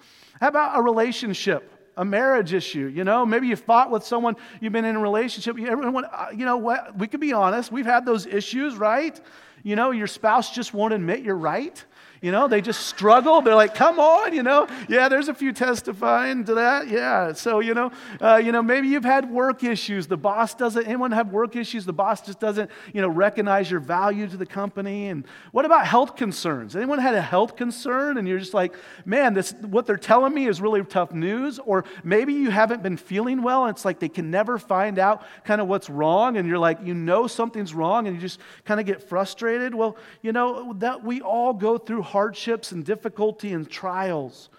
How 0.41 0.49
about 0.49 0.79
a 0.79 0.83
relationship? 0.83 1.69
a 1.97 2.05
marriage 2.05 2.55
issue. 2.55 2.87
You 2.87 3.05
know, 3.05 3.27
maybe 3.27 3.49
you 3.49 3.57
fought 3.57 3.91
with 3.91 4.05
someone, 4.05 4.37
you've 4.61 4.73
been 4.73 4.85
in 4.85 4.97
a 4.97 5.01
relationship. 5.01 5.59
Everyone, 5.59 6.05
uh, 6.07 6.29
you 6.35 6.45
know 6.45 6.57
what? 6.57 6.99
We 6.99 7.07
could 7.07 7.21
be 7.21 7.33
honest. 7.33 7.71
We've 7.71 7.87
had 7.87 8.07
those 8.07 8.27
issues, 8.27 8.77
right? 8.77 9.21
You 9.63 9.77
know, 9.77 9.91
your 9.91 10.07
spouse 10.07 10.55
just 10.55 10.75
won't 10.75 10.95
admit 10.95 11.21
you're 11.21 11.37
right. 11.37 11.85
You 12.23 12.31
know, 12.31 12.47
they 12.47 12.61
just 12.61 12.87
struggle. 12.87 13.43
They're 13.43 13.57
like, 13.57 13.75
come 13.75 13.99
on, 13.99 14.33
you 14.33 14.45
know. 14.45 14.69
Yeah, 14.89 15.09
there's 15.09 15.29
a 15.29 15.35
few 15.35 15.53
testifying 15.53 16.45
to 16.45 16.55
that. 16.55 16.87
Yeah. 16.87 17.33
So, 17.33 17.59
you 17.59 17.75
know, 17.75 17.91
uh, 18.21 18.37
you 18.37 18.53
know, 18.53 18.63
maybe 18.63 18.87
you've 18.87 19.05
had 19.05 19.29
work 19.29 19.65
issues. 19.65 20.07
The 20.07 20.17
boss 20.17 20.55
doesn't, 20.55 20.87
anyone 20.87 21.11
have 21.11 21.33
work 21.33 21.57
issues? 21.57 21.85
The 21.85 21.93
boss 21.93 22.21
just 22.23 22.39
doesn't, 22.39 22.71
you 22.93 23.03
know, 23.03 23.09
recognize 23.09 23.69
your 23.69 23.81
value 23.81 24.29
to 24.29 24.37
the 24.37 24.47
company. 24.47 25.09
And 25.09 25.27
what 25.51 25.65
about 25.65 25.85
health 25.85 26.15
concerns? 26.15 26.77
Anyone 26.77 27.01
had 27.01 27.17
a 27.17 27.21
health 27.21 27.57
concern 27.57 28.17
and 28.17 28.29
you're 28.29 28.39
just 28.39 28.55
like, 28.55 28.73
man, 29.05 29.35
this, 29.35 29.53
what 29.55 29.87
they're 29.87 29.97
telling 29.97 30.33
me 30.33 30.47
is 30.47 30.61
really 30.61 30.85
tough 30.85 31.13
news? 31.13 31.59
Or 31.59 31.85
maybe 32.05 32.35
you 32.35 32.51
haven't 32.51 32.85
been 32.85 32.99
feeling 32.99 33.43
well 33.43 33.65
and 33.65 33.75
it's 33.75 33.85
like 33.85 33.99
they 33.99 34.09
can 34.09 34.31
never 34.31 34.59
find 34.59 35.01
out 35.01 35.27
kind 35.45 35.61
of 35.61 35.67
what's 35.67 35.91
wrong. 35.91 36.37
And 36.37 36.47
you're 36.47 36.57
like, 36.61 36.79
you 36.85 36.95
know, 36.95 37.27
something's 37.27 37.75
wrong 37.75 38.07
and 38.07 38.15
you 38.15 38.23
just 38.23 38.39
kind 38.65 38.79
of 38.79 38.87
get 38.87 39.03
frustrated. 39.03 39.75
Well, 39.75 39.97
you 40.23 40.31
know, 40.31 40.73
that 40.75 41.03
we 41.03 41.21
all 41.21 41.53
go 41.53 41.79
through 41.79 42.12
hardships 42.13 42.73
and 42.73 42.85
difficulty 42.85 43.53
and 43.53 43.69
trials. 43.69 44.51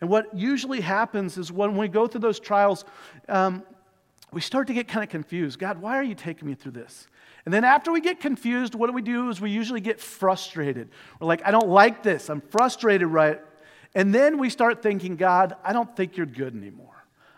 And 0.00 0.10
what 0.10 0.34
usually 0.34 0.80
happens 0.80 1.38
is 1.38 1.52
when 1.52 1.76
we 1.76 1.88
go 1.88 2.06
through 2.06 2.22
those 2.22 2.40
trials, 2.40 2.84
um, 3.28 3.62
we 4.32 4.40
start 4.40 4.66
to 4.68 4.74
get 4.74 4.88
kind 4.88 5.04
of 5.04 5.10
confused. 5.10 5.58
God, 5.58 5.80
why 5.80 5.96
are 5.96 6.02
you 6.02 6.14
taking 6.14 6.48
me 6.48 6.54
through 6.54 6.72
this? 6.72 7.06
And 7.44 7.52
then 7.52 7.64
after 7.64 7.92
we 7.92 8.00
get 8.00 8.20
confused, 8.20 8.74
what 8.74 8.86
do 8.86 8.92
we 8.92 9.02
do 9.02 9.28
is 9.28 9.40
we 9.40 9.50
usually 9.50 9.80
get 9.80 10.00
frustrated. 10.00 10.88
We're 11.20 11.26
like, 11.26 11.42
I 11.44 11.50
don't 11.50 11.68
like 11.68 12.02
this. 12.02 12.30
I'm 12.30 12.40
frustrated, 12.40 13.08
right? 13.08 13.40
And 13.94 14.14
then 14.14 14.38
we 14.38 14.48
start 14.48 14.82
thinking, 14.82 15.16
God, 15.16 15.54
I 15.62 15.72
don't 15.72 15.94
think 15.94 16.16
you're 16.16 16.26
good 16.26 16.56
anymore. 16.56 16.91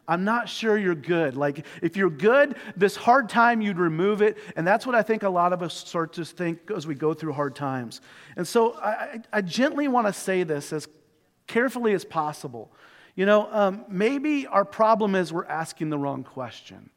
I'm 0.07 0.25
not 0.25 0.49
sure 0.49 0.77
you're 0.77 0.95
good. 0.95 1.37
Like, 1.37 1.65
if 1.81 1.97
you're 1.97 2.11
good, 2.11 2.57
this 2.77 2.95
hard 2.95 3.29
time, 3.29 3.61
you'd 3.61 3.79
remove 3.79 4.21
it. 4.21 4.37
And 4.57 4.67
that's 4.67 4.87
what 4.87 4.95
I 4.95 5.03
think 5.03 5.23
a 5.23 5.29
lot 5.29 5.53
of 5.53 5.63
us 5.63 5.75
start 5.75 6.13
to 6.15 6.25
think 6.25 6.71
as 6.71 6.87
we 6.87 6.95
go 6.95 7.15
through 7.15 7.33
hard 7.33 7.55
times. 7.55 8.01
And 8.37 8.47
so 8.47 8.75
I, 8.75 9.21
I 9.33 9.41
gently 9.41 9.89
want 9.89 10.07
to 10.07 10.13
say 10.13 10.43
this 10.43 10.73
as 10.73 10.89
carefully 11.47 11.95
as 11.95 12.05
possible. 12.05 12.71
You 13.15 13.27
know, 13.27 13.49
um, 13.51 13.85
maybe 13.89 14.47
our 14.47 14.65
problem 14.65 15.15
is 15.15 15.33
we're 15.33 15.47
asking 15.47 15.91
the 15.91 15.99
wrong 15.99 16.25
question. 16.25 16.91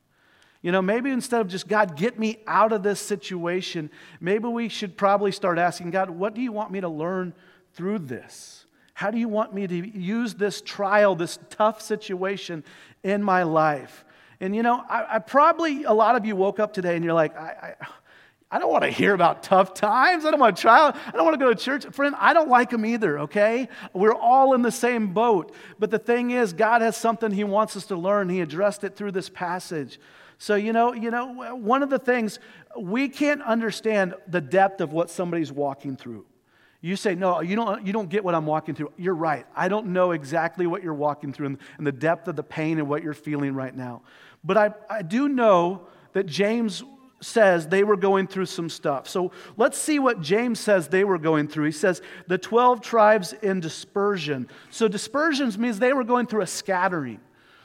You 0.61 0.71
know, 0.71 0.81
maybe 0.81 1.11
instead 1.11 1.39
of 1.39 1.47
just, 1.47 1.67
God, 1.67 1.95
get 1.95 2.19
me 2.19 2.39
out 2.47 2.73
of 2.73 2.83
this 2.83 2.99
situation, 2.99 3.89
maybe 4.19 4.47
we 4.47 4.67
should 4.67 4.97
probably 4.97 5.31
start 5.31 5.59
asking, 5.59 5.91
God, 5.91 6.09
what 6.09 6.33
do 6.33 6.41
you 6.41 6.51
want 6.51 6.71
me 6.71 6.81
to 6.81 6.89
learn 6.89 7.33
through 7.73 7.99
this? 7.99 8.65
How 8.97 9.11
do 9.11 9.19
you 9.19 9.27
want 9.27 9.53
me 9.53 9.67
to 9.67 9.75
use 9.75 10.33
this 10.33 10.59
trial, 10.59 11.13
this 11.13 11.37
tough 11.51 11.83
situation 11.83 12.63
in 13.03 13.21
my 13.21 13.43
life? 13.43 14.03
And 14.39 14.55
you 14.55 14.63
know, 14.63 14.83
I, 14.89 15.17
I 15.17 15.19
probably, 15.19 15.83
a 15.83 15.93
lot 15.93 16.15
of 16.15 16.25
you 16.25 16.35
woke 16.35 16.59
up 16.59 16.73
today 16.73 16.95
and 16.95 17.05
you're 17.05 17.13
like, 17.13 17.37
I, 17.37 17.75
I, 17.79 17.85
I 18.49 18.57
don't 18.57 18.71
want 18.71 18.85
to 18.85 18.89
hear 18.89 19.13
about 19.13 19.43
tough 19.43 19.75
times. 19.75 20.25
I 20.25 20.31
don't 20.31 20.39
want 20.39 20.55
to 20.55 20.61
try. 20.63 20.87
I 20.87 21.11
don't 21.11 21.25
want 21.25 21.39
to 21.39 21.45
go 21.45 21.53
to 21.53 21.55
church. 21.55 21.85
Friend, 21.91 22.15
I 22.17 22.33
don't 22.33 22.49
like 22.49 22.71
them 22.71 22.87
either, 22.87 23.19
okay? 23.19 23.69
We're 23.93 24.15
all 24.15 24.55
in 24.55 24.63
the 24.63 24.71
same 24.71 25.13
boat. 25.13 25.53
But 25.77 25.91
the 25.91 25.99
thing 25.99 26.31
is, 26.31 26.53
God 26.53 26.81
has 26.81 26.97
something 26.97 27.29
He 27.29 27.43
wants 27.43 27.77
us 27.77 27.85
to 27.87 27.95
learn. 27.95 28.29
He 28.29 28.41
addressed 28.41 28.83
it 28.83 28.95
through 28.95 29.11
this 29.11 29.29
passage. 29.29 29.99
So, 30.39 30.55
you 30.55 30.73
know, 30.73 30.93
you 30.93 31.11
know, 31.11 31.53
one 31.53 31.83
of 31.83 31.91
the 31.91 31.99
things, 31.99 32.39
we 32.75 33.09
can't 33.09 33.43
understand 33.43 34.15
the 34.27 34.41
depth 34.41 34.81
of 34.81 34.91
what 34.91 35.11
somebody's 35.11 35.51
walking 35.51 35.97
through. 35.97 36.25
You 36.87 36.95
say, 36.95 37.15
no, 37.15 37.41
you 37.41 37.57
don't, 37.57 37.85
you 37.85 37.91
don't 37.91 38.09
get 38.09 38.23
what 38.23 38.33
I'm 38.33 38.45
walking 38.45 38.73
through. 38.73 38.93
You're 38.95 39.13
right. 39.13 39.45
I 39.53 39.67
don't 39.67 39.87
know 39.87 40.11
exactly 40.11 40.67
what 40.67 40.83
you're 40.83 40.93
walking 40.93 41.33
through 41.33 41.57
and, 41.77 41.85
the 41.85 41.91
depth 41.91 42.29
of 42.29 42.37
the 42.37 42.43
pain 42.43 42.79
and 42.79 42.87
what 42.87 43.03
you're 43.03 43.13
feeling 43.13 43.53
right 43.55 43.75
now. 43.75 44.03
But 44.41 44.55
I, 44.55 44.69
I 44.89 45.01
do 45.01 45.27
know 45.27 45.81
that 46.13 46.27
James 46.27 46.85
says 47.19 47.67
they 47.67 47.83
were 47.83 47.97
going 47.97 48.25
through 48.25 48.45
some 48.45 48.69
stuff. 48.69 49.09
So 49.09 49.33
let's 49.57 49.77
see 49.77 49.99
what 49.99 50.21
James 50.21 50.61
says 50.61 50.87
they 50.87 51.03
were 51.03 51.17
going 51.17 51.49
through. 51.49 51.65
He 51.65 51.71
says 51.73 52.01
the 52.27 52.37
12 52.37 52.79
tribes 52.79 53.33
in 53.33 53.59
dispersion. 53.59 54.47
So 54.69 54.87
dispersions 54.87 55.57
means 55.57 55.79
they 55.79 55.91
were 55.91 56.05
going 56.05 56.25
through 56.25 56.43
a 56.43 56.47
scattering. 56.47 57.19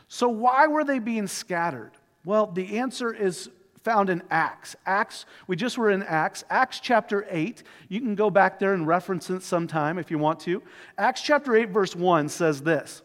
So 0.09 0.31
why 0.31 0.67
were 0.67 0.83
they 0.83 0.99
being 0.99 1.29
scattered? 1.29 1.93
Well, 2.25 2.47
the 2.47 2.81
answer 2.81 3.15
is 3.15 3.51
found 3.83 4.11
in 4.11 4.23
Acts. 4.31 4.77
Acts, 4.87 5.27
we 5.47 5.57
just 5.57 5.79
were 5.79 5.91
in 5.91 6.03
Acts. 6.03 6.45
Acts 6.51 6.81
chapter 6.81 7.27
8. 7.29 7.63
You 7.89 8.01
can 8.01 8.15
go 8.15 8.31
back 8.31 8.59
there 8.59 8.75
and 8.75 8.87
reference 8.87 9.31
it 9.31 9.43
sometime 9.43 9.99
if 9.99 10.11
you 10.11 10.19
want 10.19 10.41
to. 10.41 10.63
Acts 10.99 11.23
chapter 11.23 11.57
8, 11.57 11.71
verse 11.71 11.97
1 11.97 12.29
says 12.29 12.63
this 12.63 13.03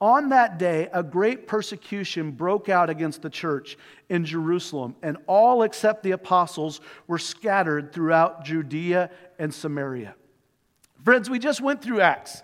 On 0.00 0.30
that 0.30 0.58
day, 0.58 0.88
a 0.92 1.02
great 1.02 1.46
persecution 1.46 2.32
broke 2.32 2.68
out 2.68 2.90
against 2.90 3.22
the 3.22 3.30
church 3.30 3.78
in 4.08 4.24
Jerusalem, 4.24 4.96
and 5.02 5.16
all 5.26 5.62
except 5.62 6.02
the 6.02 6.12
apostles 6.12 6.80
were 7.06 7.18
scattered 7.18 7.92
throughout 7.92 8.44
Judea 8.44 9.10
and 9.38 9.52
Samaria. 9.52 10.14
Friends, 11.04 11.30
we 11.30 11.38
just 11.38 11.60
went 11.60 11.80
through 11.80 12.00
Acts. 12.00 12.42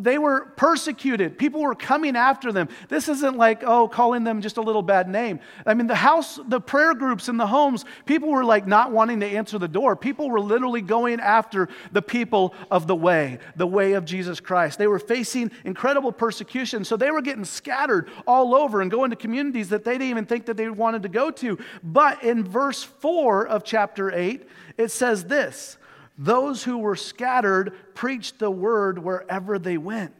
They 0.00 0.18
were 0.18 0.46
persecuted. 0.56 1.38
People 1.38 1.60
were 1.60 1.74
coming 1.74 2.16
after 2.16 2.52
them. 2.52 2.68
This 2.88 3.08
isn't 3.08 3.36
like, 3.36 3.62
oh, 3.64 3.88
calling 3.88 4.24
them 4.24 4.40
just 4.40 4.56
a 4.56 4.62
little 4.62 4.82
bad 4.82 5.08
name. 5.08 5.40
I 5.66 5.74
mean, 5.74 5.86
the 5.86 5.94
house, 5.94 6.38
the 6.48 6.60
prayer 6.60 6.94
groups 6.94 7.28
in 7.28 7.36
the 7.36 7.46
homes, 7.46 7.84
people 8.06 8.30
were 8.30 8.44
like 8.44 8.66
not 8.66 8.92
wanting 8.92 9.20
to 9.20 9.26
answer 9.26 9.58
the 9.58 9.68
door. 9.68 9.96
People 9.96 10.30
were 10.30 10.40
literally 10.40 10.80
going 10.80 11.20
after 11.20 11.68
the 11.92 12.02
people 12.02 12.54
of 12.70 12.86
the 12.86 12.96
way, 12.96 13.38
the 13.56 13.66
way 13.66 13.92
of 13.92 14.04
Jesus 14.04 14.40
Christ. 14.40 14.78
They 14.78 14.86
were 14.86 14.98
facing 14.98 15.50
incredible 15.64 16.12
persecution. 16.12 16.84
So 16.84 16.96
they 16.96 17.10
were 17.10 17.22
getting 17.22 17.44
scattered 17.44 18.10
all 18.26 18.54
over 18.54 18.80
and 18.80 18.90
going 18.90 19.10
to 19.10 19.16
communities 19.16 19.68
that 19.70 19.84
they 19.84 19.92
didn't 19.92 20.08
even 20.08 20.26
think 20.26 20.46
that 20.46 20.56
they 20.56 20.68
wanted 20.68 21.02
to 21.02 21.08
go 21.08 21.30
to. 21.30 21.58
But 21.82 22.22
in 22.22 22.44
verse 22.44 22.82
4 22.82 23.46
of 23.46 23.64
chapter 23.64 24.12
8, 24.12 24.48
it 24.78 24.90
says 24.90 25.24
this 25.24 25.76
those 26.24 26.62
who 26.62 26.78
were 26.78 26.94
scattered 26.94 27.72
preached 27.94 28.38
the 28.38 28.50
word 28.50 28.98
wherever 28.98 29.58
they 29.58 29.76
went. 29.76 30.14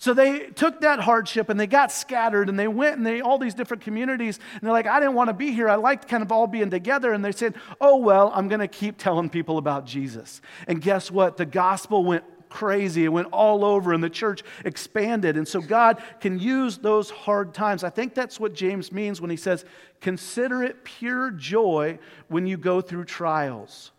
So 0.00 0.14
they 0.14 0.46
took 0.50 0.80
that 0.82 1.00
hardship 1.00 1.48
and 1.48 1.58
they 1.58 1.66
got 1.66 1.90
scattered 1.90 2.48
and 2.48 2.58
they 2.58 2.68
went 2.68 2.96
and 2.96 3.06
they 3.06 3.20
all 3.20 3.38
these 3.38 3.54
different 3.54 3.82
communities 3.82 4.38
and 4.54 4.60
they're 4.62 4.72
like, 4.72 4.86
I 4.86 5.00
didn't 5.00 5.14
want 5.14 5.28
to 5.28 5.34
be 5.34 5.52
here. 5.52 5.68
I 5.68 5.74
liked 5.74 6.08
kind 6.08 6.22
of 6.22 6.30
all 6.30 6.46
being 6.46 6.70
together. 6.70 7.12
And 7.12 7.24
they 7.24 7.32
said, 7.32 7.54
Oh, 7.80 7.96
well, 7.96 8.30
I'm 8.34 8.48
going 8.48 8.60
to 8.60 8.68
keep 8.68 8.96
telling 8.96 9.28
people 9.28 9.58
about 9.58 9.86
Jesus. 9.86 10.40
And 10.68 10.80
guess 10.80 11.10
what? 11.10 11.36
The 11.36 11.46
gospel 11.46 12.04
went 12.04 12.24
crazy. 12.48 13.04
It 13.04 13.08
went 13.08 13.28
all 13.32 13.64
over 13.64 13.92
and 13.92 14.02
the 14.02 14.10
church 14.10 14.42
expanded. 14.64 15.36
And 15.36 15.46
so 15.46 15.60
God 15.60 16.00
can 16.20 16.38
use 16.38 16.78
those 16.78 17.10
hard 17.10 17.52
times. 17.52 17.82
I 17.82 17.90
think 17.90 18.14
that's 18.14 18.38
what 18.38 18.54
James 18.54 18.92
means 18.92 19.20
when 19.20 19.30
he 19.30 19.36
says, 19.36 19.64
Consider 20.00 20.62
it 20.62 20.84
pure 20.84 21.32
joy 21.32 21.98
when 22.28 22.46
you 22.46 22.56
go 22.56 22.80
through 22.80 23.04
trials 23.04 23.90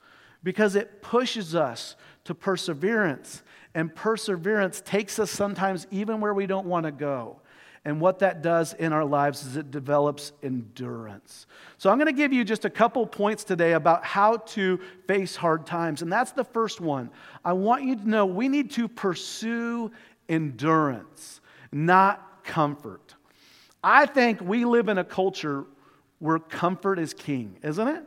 because 0.44 0.76
it 0.76 1.02
pushes 1.02 1.56
us 1.56 1.96
to 2.26 2.34
perseverance. 2.34 3.44
And 3.76 3.94
perseverance 3.94 4.82
takes 4.82 5.20
us 5.20 5.30
sometimes 5.30 5.86
even 5.92 6.22
where 6.22 6.34
we 6.34 6.48
don't 6.48 6.66
want 6.66 6.86
to 6.86 6.92
go. 6.92 7.40
And 7.86 8.02
what 8.02 8.20
that 8.20 8.42
does 8.42 8.74
in 8.74 8.92
our 8.92 9.06
lives 9.06 9.46
is 9.46 9.56
it 9.56 9.72
develops 9.72 10.34
endurance. 10.44 11.46
So 11.78 11.90
I'm 11.90 11.98
going 11.98 12.08
to 12.08 12.14
give 12.14 12.34
you 12.34 12.44
just 12.44 12.66
a 12.66 12.70
couple 12.70 13.06
points 13.08 13.44
today 13.44 13.74
about 13.74 14.04
how 14.04 14.38
to 14.38 14.80
face 15.08 15.36
hard 15.36 15.66
times. 15.66 16.02
And 16.02 16.12
that's 16.12 16.32
the 16.32 16.44
first 16.44 16.82
one. 16.82 17.10
I 17.44 17.54
want 17.54 17.84
you 17.84 17.96
to 17.96 18.10
know 18.10 18.26
we 18.26 18.50
need 18.50 18.72
to 18.72 18.88
pursue 18.88 19.92
endurance, 20.28 21.40
not 21.72 22.44
comfort. 22.44 23.16
I 23.82 24.06
think 24.06 24.42
we 24.42 24.66
live 24.66 24.90
in 24.90 24.98
a 24.98 25.04
culture 25.06 25.66
where 26.20 26.38
comfort 26.38 27.00
is 27.00 27.14
king, 27.14 27.56
isn't 27.64 27.88
it? 27.88 28.04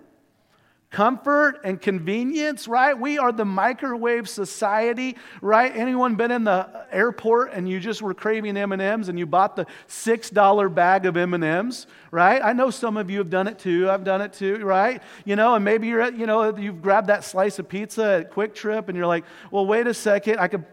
Comfort 0.92 1.58
and 1.64 1.80
convenience, 1.80 2.68
right? 2.68 2.92
We 2.96 3.16
are 3.16 3.32
the 3.32 3.46
microwave 3.46 4.28
society, 4.28 5.16
right? 5.40 5.74
Anyone 5.74 6.16
been 6.16 6.30
in 6.30 6.44
the 6.44 6.68
airport 6.92 7.54
and 7.54 7.66
you 7.66 7.80
just 7.80 8.02
were 8.02 8.12
craving 8.12 8.58
M&Ms 8.58 9.08
and 9.08 9.18
you 9.18 9.24
bought 9.24 9.56
the 9.56 9.64
$6 9.88 10.74
bag 10.74 11.06
of 11.06 11.16
M&Ms, 11.16 11.86
right? 12.10 12.42
I 12.44 12.52
know 12.52 12.68
some 12.68 12.98
of 12.98 13.08
you 13.08 13.16
have 13.18 13.30
done 13.30 13.48
it 13.48 13.58
too. 13.58 13.88
I've 13.88 14.04
done 14.04 14.20
it 14.20 14.34
too, 14.34 14.58
right? 14.58 15.02
You 15.24 15.34
know, 15.34 15.54
and 15.54 15.64
maybe 15.64 15.88
you're 15.88 16.02
at, 16.02 16.18
you 16.18 16.26
know, 16.26 16.54
you've 16.54 16.82
grabbed 16.82 17.06
that 17.06 17.24
slice 17.24 17.58
of 17.58 17.70
pizza 17.70 18.04
at 18.04 18.30
QuikTrip 18.30 18.88
and 18.88 18.96
you're 18.96 19.06
like, 19.06 19.24
"Well, 19.50 19.64
wait 19.64 19.86
a 19.86 19.94
second, 19.94 20.38
I 20.40 20.48
could 20.48 20.66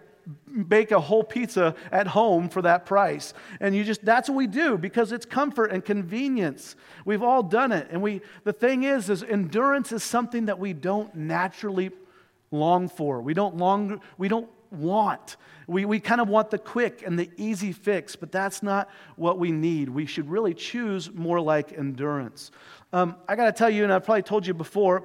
bake 0.68 0.92
a 0.92 1.00
whole 1.00 1.24
pizza 1.24 1.76
at 1.92 2.08
home 2.08 2.50
for 2.50 2.62
that 2.62 2.86
price. 2.86 3.34
And 3.60 3.76
you 3.76 3.84
just 3.84 4.04
that's 4.04 4.30
what 4.30 4.36
we 4.36 4.48
do 4.48 4.78
because 4.78 5.12
it's 5.12 5.26
comfort 5.26 5.72
and 5.72 5.84
convenience. 5.84 6.76
We've 7.06 7.24
all 7.24 7.44
done 7.44 7.72
it. 7.72 7.88
And 7.92 8.02
we 8.02 8.22
the 8.44 8.54
thing 8.54 8.84
is 8.84 9.10
is 9.10 9.24
endurance 9.24 9.92
is 9.92 10.04
something 10.04 10.46
that 10.46 10.60
we 10.60 10.74
don't 10.74 11.14
naturally 11.16 11.92
long 12.52 12.90
for. 12.90 13.22
We 13.22 13.34
don't 13.34 13.58
long, 13.58 14.02
we 14.18 14.28
don't 14.28 14.50
want. 14.72 15.38
We, 15.68 15.86
we 15.86 16.00
kind 16.00 16.22
of 16.22 16.28
want 16.28 16.50
the 16.50 16.58
quick 16.58 17.04
and 17.06 17.18
the 17.18 17.30
easy 17.38 17.72
fix, 17.72 18.16
but 18.16 18.32
that's 18.32 18.64
not 18.64 18.90
what 19.16 19.38
we 19.38 19.52
need. 19.52 19.90
We 19.90 20.06
should 20.06 20.30
really 20.30 20.54
choose 20.54 21.12
more 21.14 21.40
like 21.40 21.78
endurance. 21.78 22.52
Um, 22.92 23.16
I 23.28 23.36
got 23.36 23.46
to 23.46 23.52
tell 23.52 23.70
you, 23.70 23.84
and 23.84 23.94
I've 23.94 24.04
probably 24.04 24.24
told 24.24 24.48
you 24.48 24.54
before, 24.54 25.04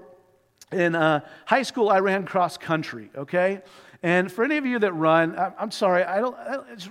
in 0.73 0.95
uh, 0.95 1.21
high 1.45 1.63
school, 1.63 1.91
I 1.91 2.01
ran 2.01 2.25
cross 2.25 2.57
country, 2.57 3.11
okay? 3.15 3.63
And 4.05 4.31
for 4.31 4.45
any 4.45 4.59
of 4.59 4.67
you 4.67 4.79
that 4.81 4.93
run, 4.93 5.35
I'm 5.59 5.71
sorry, 5.71 6.05
I 6.05 6.21
don't, 6.21 6.37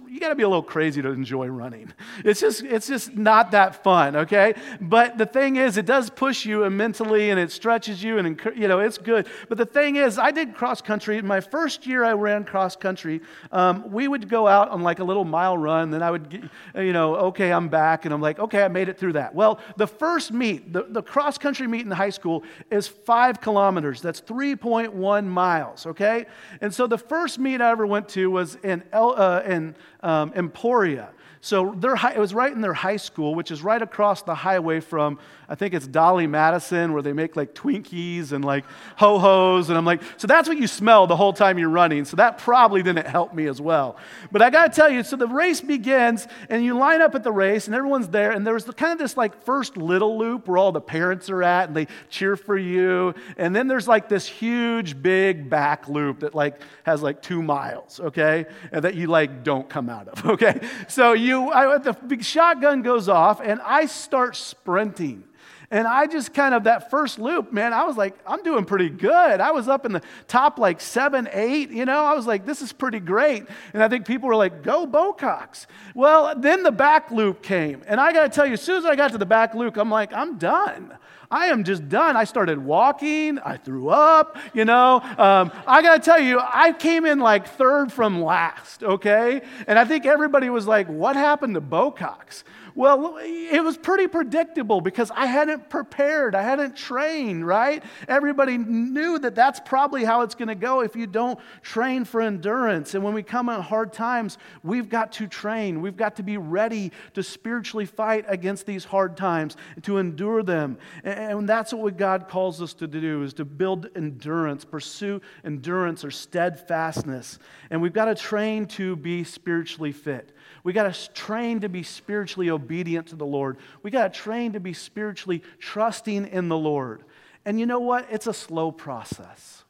you 0.09 0.19
got 0.19 0.29
to 0.29 0.35
be 0.35 0.41
a 0.41 0.49
little 0.49 0.63
crazy 0.63 0.99
to 1.03 1.09
enjoy 1.09 1.45
running. 1.45 1.93
It's 2.25 2.39
just, 2.39 2.63
it's 2.63 2.87
just 2.87 3.13
not 3.13 3.51
that 3.51 3.83
fun, 3.83 4.15
okay? 4.15 4.55
But 4.81 5.19
the 5.19 5.27
thing 5.27 5.57
is, 5.57 5.77
it 5.77 5.85
does 5.85 6.09
push 6.09 6.43
you 6.43 6.67
mentally 6.71 7.29
and 7.29 7.39
it 7.39 7.51
stretches 7.51 8.03
you 8.03 8.17
and, 8.17 8.41
you 8.55 8.67
know, 8.67 8.79
it's 8.79 8.97
good. 8.97 9.27
But 9.47 9.59
the 9.59 9.65
thing 9.67 9.97
is, 9.97 10.17
I 10.17 10.31
did 10.31 10.55
cross 10.55 10.81
country. 10.81 11.21
My 11.21 11.39
first 11.39 11.85
year 11.85 12.03
I 12.03 12.13
ran 12.13 12.45
cross 12.45 12.75
country, 12.75 13.21
um, 13.51 13.91
we 13.91 14.07
would 14.07 14.27
go 14.27 14.47
out 14.47 14.69
on 14.69 14.81
like 14.81 14.97
a 14.97 15.03
little 15.03 15.23
mile 15.23 15.55
run. 15.55 15.91
Then 15.91 16.01
I 16.01 16.09
would, 16.09 16.29
get, 16.31 16.41
you 16.75 16.93
know, 16.93 17.15
okay, 17.27 17.53
I'm 17.53 17.69
back. 17.69 18.05
And 18.05 18.13
I'm 18.15 18.21
like, 18.21 18.39
okay, 18.39 18.63
I 18.63 18.69
made 18.69 18.89
it 18.89 18.97
through 18.97 19.13
that. 19.13 19.35
Well, 19.35 19.59
the 19.77 19.85
first 19.85 20.31
meet, 20.31 20.73
the, 20.73 20.87
the 20.89 21.03
cross 21.03 21.37
country 21.37 21.67
meet 21.67 21.85
in 21.85 21.91
high 21.91 22.09
school 22.09 22.43
is 22.71 22.87
five 22.87 23.39
kilometers. 23.39 24.01
That's 24.01 24.19
3.1 24.19 25.25
miles, 25.27 25.85
okay? 25.85 26.25
And 26.59 26.73
so 26.73 26.87
the 26.87 27.02
first 27.07 27.39
meet 27.39 27.61
I 27.61 27.71
ever 27.71 27.85
went 27.85 28.09
to 28.09 28.29
was 28.29 28.55
in, 28.63 28.83
El, 28.91 29.19
uh, 29.19 29.41
in 29.45 29.75
um, 30.01 30.33
Emporia. 30.35 31.09
So 31.43 31.75
their, 31.77 31.95
it 31.95 32.17
was 32.17 32.33
right 32.33 32.53
in 32.53 32.61
their 32.61 32.73
high 32.73 32.95
school, 32.95 33.35
which 33.35 33.51
is 33.51 33.61
right 33.61 33.81
across 33.81 34.21
the 34.21 34.33
highway 34.33 34.79
from, 34.79 35.19
I 35.49 35.55
think 35.55 35.73
it's 35.73 35.85
Dolly 35.85 36.25
Madison, 36.25 36.93
where 36.93 37.01
they 37.01 37.11
make 37.11 37.35
like 37.35 37.53
Twinkies 37.53 38.31
and 38.31 38.45
like 38.45 38.63
ho 38.95 39.19
hos. 39.19 39.67
And 39.67 39.77
I'm 39.77 39.83
like, 39.83 40.01
so 40.15 40.25
that's 40.25 40.47
what 40.47 40.57
you 40.57 40.67
smell 40.67 41.05
the 41.05 41.17
whole 41.17 41.33
time 41.33 41.59
you're 41.59 41.67
running. 41.67 42.05
So 42.05 42.15
that 42.15 42.37
probably 42.37 42.81
didn't 42.81 43.07
help 43.07 43.33
me 43.33 43.47
as 43.47 43.59
well. 43.59 43.97
But 44.31 44.41
I 44.41 44.49
got 44.51 44.71
to 44.71 44.73
tell 44.73 44.89
you, 44.89 45.03
so 45.03 45.17
the 45.17 45.27
race 45.27 45.59
begins, 45.59 46.29
and 46.47 46.63
you 46.63 46.77
line 46.77 47.01
up 47.01 47.13
at 47.13 47.25
the 47.25 47.31
race, 47.33 47.65
and 47.65 47.75
everyone's 47.75 48.07
there. 48.07 48.31
And 48.31 48.47
there 48.47 48.53
was 48.53 48.63
the, 48.63 48.71
kind 48.71 48.93
of 48.93 48.99
this 48.99 49.17
like 49.17 49.43
first 49.43 49.75
little 49.75 50.17
loop 50.17 50.47
where 50.47 50.57
all 50.57 50.71
the 50.71 50.79
parents 50.79 51.29
are 51.29 51.43
at, 51.43 51.67
and 51.67 51.75
they 51.75 51.87
cheer 52.09 52.37
for 52.37 52.57
you. 52.57 53.15
And 53.35 53.53
then 53.53 53.67
there's 53.67 53.87
like 53.89 54.07
this 54.07 54.25
huge, 54.25 55.01
big 55.01 55.49
back 55.49 55.89
loop 55.89 56.21
that 56.21 56.33
like 56.33 56.61
has 56.83 57.01
like 57.01 57.21
two 57.21 57.43
miles, 57.43 57.99
okay? 57.99 58.45
And 58.71 58.85
that 58.85 58.95
you 58.95 59.07
like 59.07 59.43
don't 59.43 59.67
come 59.67 59.89
out 59.89 60.07
of, 60.07 60.25
okay? 60.31 60.61
So 60.87 61.11
you 61.11 61.32
you, 61.33 61.49
I, 61.49 61.77
the 61.77 61.93
big 61.93 62.23
shotgun 62.23 62.81
goes 62.81 63.09
off, 63.09 63.41
and 63.41 63.59
I 63.61 63.87
start 63.87 64.35
sprinting. 64.35 65.23
And 65.71 65.87
I 65.87 66.05
just 66.05 66.35
kind 66.35 66.53
of, 66.53 66.65
that 66.65 66.91
first 66.91 67.17
loop, 67.17 67.51
man, 67.51 67.73
I 67.73 67.83
was 67.85 67.97
like, 67.97 68.13
I'm 68.27 68.43
doing 68.43 68.63
pretty 68.63 68.89
good. 68.89 69.41
I 69.41 69.49
was 69.49 69.67
up 69.67 69.87
in 69.87 69.91
the 69.91 70.03
top 70.27 70.59
like 70.59 70.79
seven, 70.79 71.27
eight, 71.31 71.71
you 71.71 71.85
know, 71.85 72.05
I 72.05 72.13
was 72.13 72.27
like, 72.27 72.45
this 72.45 72.61
is 72.61 72.71
pretty 72.71 72.99
great. 72.99 73.45
And 73.73 73.81
I 73.81 73.87
think 73.89 74.05
people 74.05 74.29
were 74.29 74.35
like, 74.35 74.61
go 74.61 74.85
Bocox. 74.85 75.65
Well, 75.95 76.35
then 76.37 76.61
the 76.61 76.71
back 76.71 77.09
loop 77.09 77.41
came. 77.41 77.81
And 77.87 77.99
I 77.99 78.13
got 78.13 78.23
to 78.23 78.29
tell 78.29 78.45
you, 78.45 78.53
as 78.53 78.61
soon 78.61 78.77
as 78.77 78.85
I 78.85 78.95
got 78.95 79.13
to 79.13 79.17
the 79.17 79.25
back 79.25 79.55
loop, 79.55 79.77
I'm 79.77 79.89
like, 79.89 80.13
I'm 80.13 80.37
done. 80.37 80.95
I 81.33 81.47
am 81.47 81.63
just 81.63 81.89
done. 81.89 82.15
I 82.15 82.25
started 82.25 82.59
walking. 82.59 83.39
I 83.39 83.57
threw 83.57 83.89
up, 83.89 84.37
you 84.53 84.65
know. 84.65 85.01
Um, 85.17 85.51
I 85.65 85.81
got 85.81 85.95
to 85.95 85.99
tell 85.99 86.19
you, 86.19 86.39
I 86.39 86.73
came 86.73 87.07
in 87.07 87.19
like 87.19 87.47
third 87.47 87.91
from 87.91 88.21
last, 88.21 88.83
okay? 88.83 89.41
And 89.65 89.79
I 89.79 89.85
think 89.85 90.05
everybody 90.05 90.51
was 90.51 90.67
like, 90.67 90.87
what 90.87 91.15
happened 91.15 91.55
to 91.55 91.61
Bocox? 91.61 92.43
Well, 92.75 93.19
it 93.21 93.63
was 93.63 93.77
pretty 93.77 94.07
predictable 94.07 94.81
because 94.81 95.11
I 95.11 95.27
hadn't 95.27 95.69
prepared, 95.69 96.33
I 96.33 96.41
hadn't 96.41 96.75
trained, 96.75 97.45
right? 97.45 97.83
Everybody 98.07 98.57
knew 98.57 99.19
that 99.19 99.35
that's 99.35 99.59
probably 99.59 100.03
how 100.03 100.21
it's 100.21 100.33
going 100.33 100.47
to 100.47 100.55
go 100.55 100.81
if 100.81 100.95
you 100.95 101.05
don't 101.05 101.39
train 101.61 102.03
for 102.03 102.19
endurance. 102.19 102.95
And 102.95 103.03
when 103.03 103.13
we 103.13 103.21
come 103.21 103.49
in 103.49 103.61
hard 103.61 103.93
times, 103.93 104.39
we've 104.63 104.89
got 104.89 105.11
to 105.13 105.27
train. 105.27 105.81
We've 105.81 105.95
got 105.95 106.15
to 106.15 106.23
be 106.23 106.37
ready 106.37 106.91
to 107.13 107.21
spiritually 107.21 107.85
fight 107.85 108.25
against 108.27 108.65
these 108.65 108.85
hard 108.85 109.17
times, 109.17 109.55
to 109.83 109.99
endure 109.99 110.41
them. 110.41 110.77
And 111.03 111.47
that's 111.47 111.73
what 111.73 111.95
God 111.95 112.27
calls 112.27 112.59
us 112.59 112.73
to 112.75 112.87
do 112.87 113.21
is 113.21 113.33
to 113.35 113.45
build 113.45 113.89
endurance, 113.95 114.65
pursue 114.65 115.21
endurance 115.45 116.03
or 116.03 116.09
steadfastness. 116.09 117.37
And 117.69 117.81
we've 117.81 117.93
got 117.93 118.05
to 118.05 118.15
train 118.15 118.65
to 118.67 118.95
be 118.95 119.23
spiritually 119.23 119.91
fit. 119.91 120.31
We 120.63 120.73
got 120.73 120.93
to 120.93 121.13
train 121.13 121.59
to 121.61 121.69
be 121.69 121.83
spiritually 121.83 122.49
obedient 122.49 123.07
to 123.07 123.15
the 123.15 123.25
Lord. 123.25 123.57
We 123.83 123.91
got 123.91 124.13
to 124.13 124.19
train 124.19 124.53
to 124.53 124.59
be 124.59 124.73
spiritually 124.73 125.43
trusting 125.59 126.27
in 126.27 126.47
the 126.47 126.57
Lord. 126.57 127.03
And 127.45 127.59
you 127.59 127.65
know 127.65 127.81
what? 127.81 128.07
It's 128.09 128.27
a 128.27 128.33
slow 128.33 128.71
process. 128.71 129.63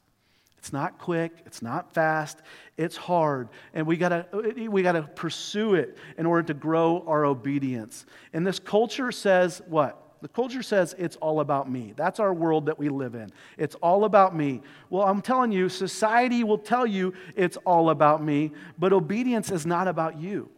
It's 0.64 0.72
not 0.72 0.98
quick, 0.98 1.42
it's 1.44 1.60
not 1.60 1.92
fast, 1.92 2.40
it's 2.78 2.96
hard. 2.96 3.50
And 3.74 3.86
we 3.86 3.98
gotta, 3.98 4.24
uh, 4.32 4.38
uh, 4.38 4.70
we 4.70 4.80
gotta 4.80 5.02
pursue 5.02 5.74
it 5.74 5.98
in 6.16 6.24
order 6.24 6.42
to 6.44 6.54
grow 6.54 7.04
our 7.06 7.26
obedience. 7.26 8.06
And 8.32 8.46
this 8.46 8.58
culture 8.60 9.12
says 9.12 9.60
what? 9.66 10.00
The 10.22 10.28
culture 10.28 10.62
says 10.62 10.94
it's 10.96 11.16
all 11.16 11.40
about 11.40 11.70
me. 11.70 11.92
That's 11.96 12.18
our 12.18 12.32
world 12.32 12.64
that 12.64 12.78
we 12.78 12.88
live 12.88 13.14
in. 13.14 13.30
It's 13.58 13.74
all 13.82 14.06
about 14.06 14.34
me. 14.34 14.62
Well, 14.88 15.06
I'm 15.06 15.20
telling 15.20 15.52
you, 15.52 15.68
society 15.68 16.44
will 16.44 16.56
tell 16.56 16.86
you 16.86 17.12
it's 17.36 17.58
all 17.66 17.90
about 17.90 18.24
me, 18.24 18.52
but 18.78 18.94
obedience 18.94 19.50
is 19.50 19.66
not 19.66 19.86
about 19.86 20.18
you. 20.18 20.48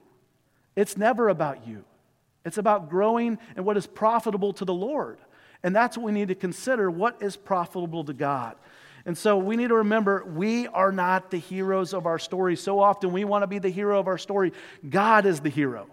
It's 0.76 0.96
never 0.96 1.28
about 1.28 1.66
you. 1.66 1.84
It's 2.44 2.58
about 2.58 2.88
growing 2.88 3.38
and 3.56 3.64
what 3.64 3.76
is 3.76 3.86
profitable 3.86 4.52
to 4.54 4.64
the 4.64 4.74
Lord. 4.74 5.18
And 5.62 5.74
that's 5.74 5.96
what 5.96 6.06
we 6.06 6.12
need 6.12 6.28
to 6.28 6.34
consider 6.34 6.90
what 6.90 7.20
is 7.22 7.36
profitable 7.36 8.04
to 8.04 8.12
God. 8.12 8.56
And 9.04 9.16
so 9.16 9.38
we 9.38 9.56
need 9.56 9.68
to 9.68 9.76
remember 9.76 10.24
we 10.24 10.66
are 10.68 10.92
not 10.92 11.30
the 11.30 11.38
heroes 11.38 11.94
of 11.94 12.06
our 12.06 12.18
story. 12.18 12.56
So 12.56 12.80
often 12.80 13.12
we 13.12 13.24
want 13.24 13.42
to 13.42 13.46
be 13.46 13.58
the 13.58 13.70
hero 13.70 13.98
of 13.98 14.06
our 14.06 14.18
story. 14.18 14.52
God 14.88 15.26
is 15.26 15.40
the 15.40 15.48
hero. 15.48 15.88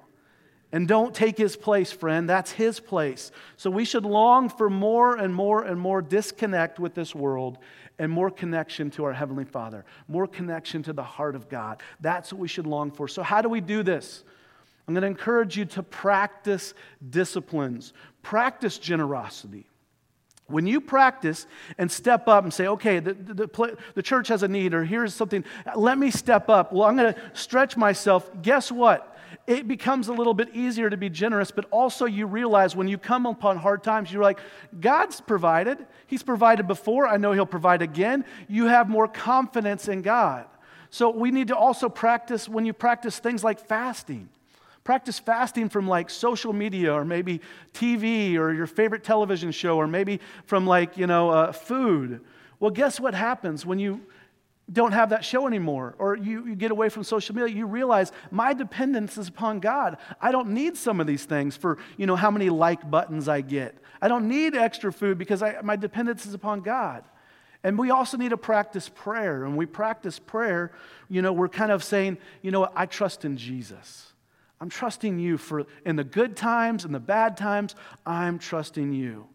And 0.72 0.88
don't 0.88 1.14
take 1.14 1.38
his 1.38 1.56
place, 1.56 1.92
friend. 1.92 2.28
That's 2.28 2.52
his 2.52 2.80
place. 2.80 3.32
So 3.58 3.70
we 3.70 3.86
should 3.86 4.06
long 4.06 4.50
for 4.50 4.72
more 4.72 5.16
and 5.16 5.34
more 5.34 5.64
and 5.64 5.80
more 5.80 6.02
disconnect 6.02 6.80
with 6.80 6.96
this 6.96 7.14
world 7.14 7.60
and 8.00 8.12
more 8.12 8.32
connection 8.32 8.90
to 8.92 9.04
our 9.04 9.14
Heavenly 9.14 9.46
Father, 9.46 9.86
more 10.08 10.26
connection 10.26 10.82
to 10.84 10.94
the 10.94 11.04
heart 11.04 11.36
of 11.36 11.48
God. 11.48 11.84
That's 12.02 12.34
what 12.34 12.40
we 12.40 12.48
should 12.48 12.66
long 12.66 12.90
for. 12.90 13.08
So, 13.08 13.22
how 13.22 13.44
do 13.44 13.50
we 13.50 13.62
do 13.62 13.84
this? 13.84 14.24
I'm 14.88 14.94
going 14.94 15.04
to 15.04 15.08
encourage 15.08 15.58
you 15.58 15.66
to 15.66 15.84
practice 15.84 16.74
disciplines, 17.10 17.94
practice 18.22 18.78
generosity. 18.78 19.66
When 20.48 20.68
you 20.68 20.82
practice 20.82 21.48
and 21.78 21.90
step 21.90 22.28
up 22.28 22.44
and 22.44 22.54
say, 22.54 22.68
okay, 22.68 23.00
the, 23.00 23.14
the, 23.14 23.78
the, 23.96 24.02
church 24.02 24.28
has 24.28 24.44
a 24.44 24.48
need, 24.48 24.74
or 24.74 24.84
here's 24.84 25.16
something, 25.16 25.46
let 25.76 25.98
me 25.98 26.12
step 26.12 26.50
up. 26.50 26.74
Well, 26.74 26.84
I'm 26.84 26.98
going 26.98 27.14
to 27.14 27.22
stretch 27.34 27.78
myself. 27.78 28.30
Guess 28.42 28.72
what? 28.72 29.18
It 29.48 29.68
becomes 29.70 30.10
a 30.10 30.14
little 30.14 30.34
bit 30.34 30.54
easier 30.54 30.90
to 30.90 30.98
be 30.98 31.10
generous, 31.10 31.50
but 31.50 31.66
also 31.72 32.06
you 32.06 32.28
realize 32.28 32.76
when 32.76 32.90
you 32.90 32.98
come 32.98 33.26
upon 33.26 33.58
hard 33.58 33.84
times, 33.84 34.12
you're 34.12 34.22
like, 34.22 34.40
God's 34.80 35.22
provided. 35.22 35.86
He's 36.08 36.24
provided 36.24 36.68
before. 36.68 37.08
I 37.08 37.18
know 37.18 37.32
He'll 37.32 37.46
provide 37.46 37.82
again. 37.82 38.26
You 38.50 38.66
have 38.66 38.90
more 38.90 39.08
confidence 39.08 39.88
in 39.88 40.02
God. 40.02 40.46
So 40.90 41.10
we 41.10 41.32
need 41.32 41.48
to 41.48 41.58
also 41.58 41.90
practice 41.90 42.48
when 42.48 42.66
you 42.66 42.74
practice 42.74 43.18
things 43.18 43.44
like 43.44 43.60
fasting. 43.60 44.30
Practice 44.84 45.18
fasting 45.18 45.70
from 45.70 45.88
like 45.88 46.10
social 46.10 46.52
media 46.52 46.94
or 46.94 47.06
maybe 47.06 47.42
TV 47.74 48.36
or 48.36 48.52
your 48.54 48.68
favorite 48.68 49.04
television 49.04 49.52
show 49.52 49.78
or 49.78 49.88
maybe 49.88 50.20
from 50.46 50.68
like, 50.68 50.98
you 50.98 51.08
know, 51.08 51.30
uh, 51.30 51.52
food. 51.52 52.22
Well, 52.60 52.72
guess 52.72 53.00
what 53.00 53.14
happens 53.14 53.66
when 53.66 53.80
you 53.80 54.02
don't 54.72 54.92
have 54.92 55.10
that 55.10 55.26
show 55.26 55.48
anymore 55.48 55.96
or 56.00 56.16
you, 56.16 56.48
you 56.48 56.56
get 56.56 56.72
away 56.72 56.90
from 56.90 57.04
social 57.04 57.36
media? 57.36 57.56
You 57.56 57.66
realize 57.66 58.12
my 58.32 58.54
dependence 58.54 59.18
is 59.18 59.30
upon 59.30 59.60
god. 59.60 59.98
I 60.20 60.32
don't 60.32 60.50
need 60.50 60.76
some 60.76 61.00
of 61.00 61.08
these 61.08 61.26
things 61.26 61.56
for 61.56 61.78
you 61.98 62.06
know 62.06 62.16
how 62.16 62.32
many 62.32 62.50
like 62.50 62.90
buttons 62.90 63.28
i 63.28 63.42
get. 63.42 63.78
I 64.02 64.08
don't 64.10 64.28
need 64.28 64.56
extra 64.56 64.92
food 64.92 65.18
because 65.18 65.42
I, 65.42 65.58
my 65.64 65.78
dependence 65.78 66.26
is 66.26 66.34
upon 66.34 66.62
god. 66.62 67.06
And 67.66 67.78
we 67.78 67.92
also 67.92 68.18
need 68.18 68.30
to 68.30 68.38
practice 68.38 68.90
prayer. 68.90 69.46
And 69.46 69.56
we 69.56 69.66
practice 69.66 70.20
prayer 70.20 70.74
you 71.10 71.22
know 71.22 71.32
we're 71.32 71.48
kind 71.48 71.72
of 71.72 71.84
saying 71.84 72.18
you 72.42 72.52
know 72.52 72.70
i 72.76 72.86
trust 72.86 73.24
in 73.24 73.38
jesus 73.38 74.13
I'm 74.62 74.70
trusting 74.70 75.20
you 75.20 75.38
for 75.38 75.66
in 75.86 75.96
the 75.96 76.04
good 76.04 76.36
times 76.36 76.86
and 76.86 76.94
the 76.94 77.00
bad 77.00 77.38
times, 77.38 77.76
I'm 78.06 78.40
trusting 78.40 78.94
you. 78.94 79.28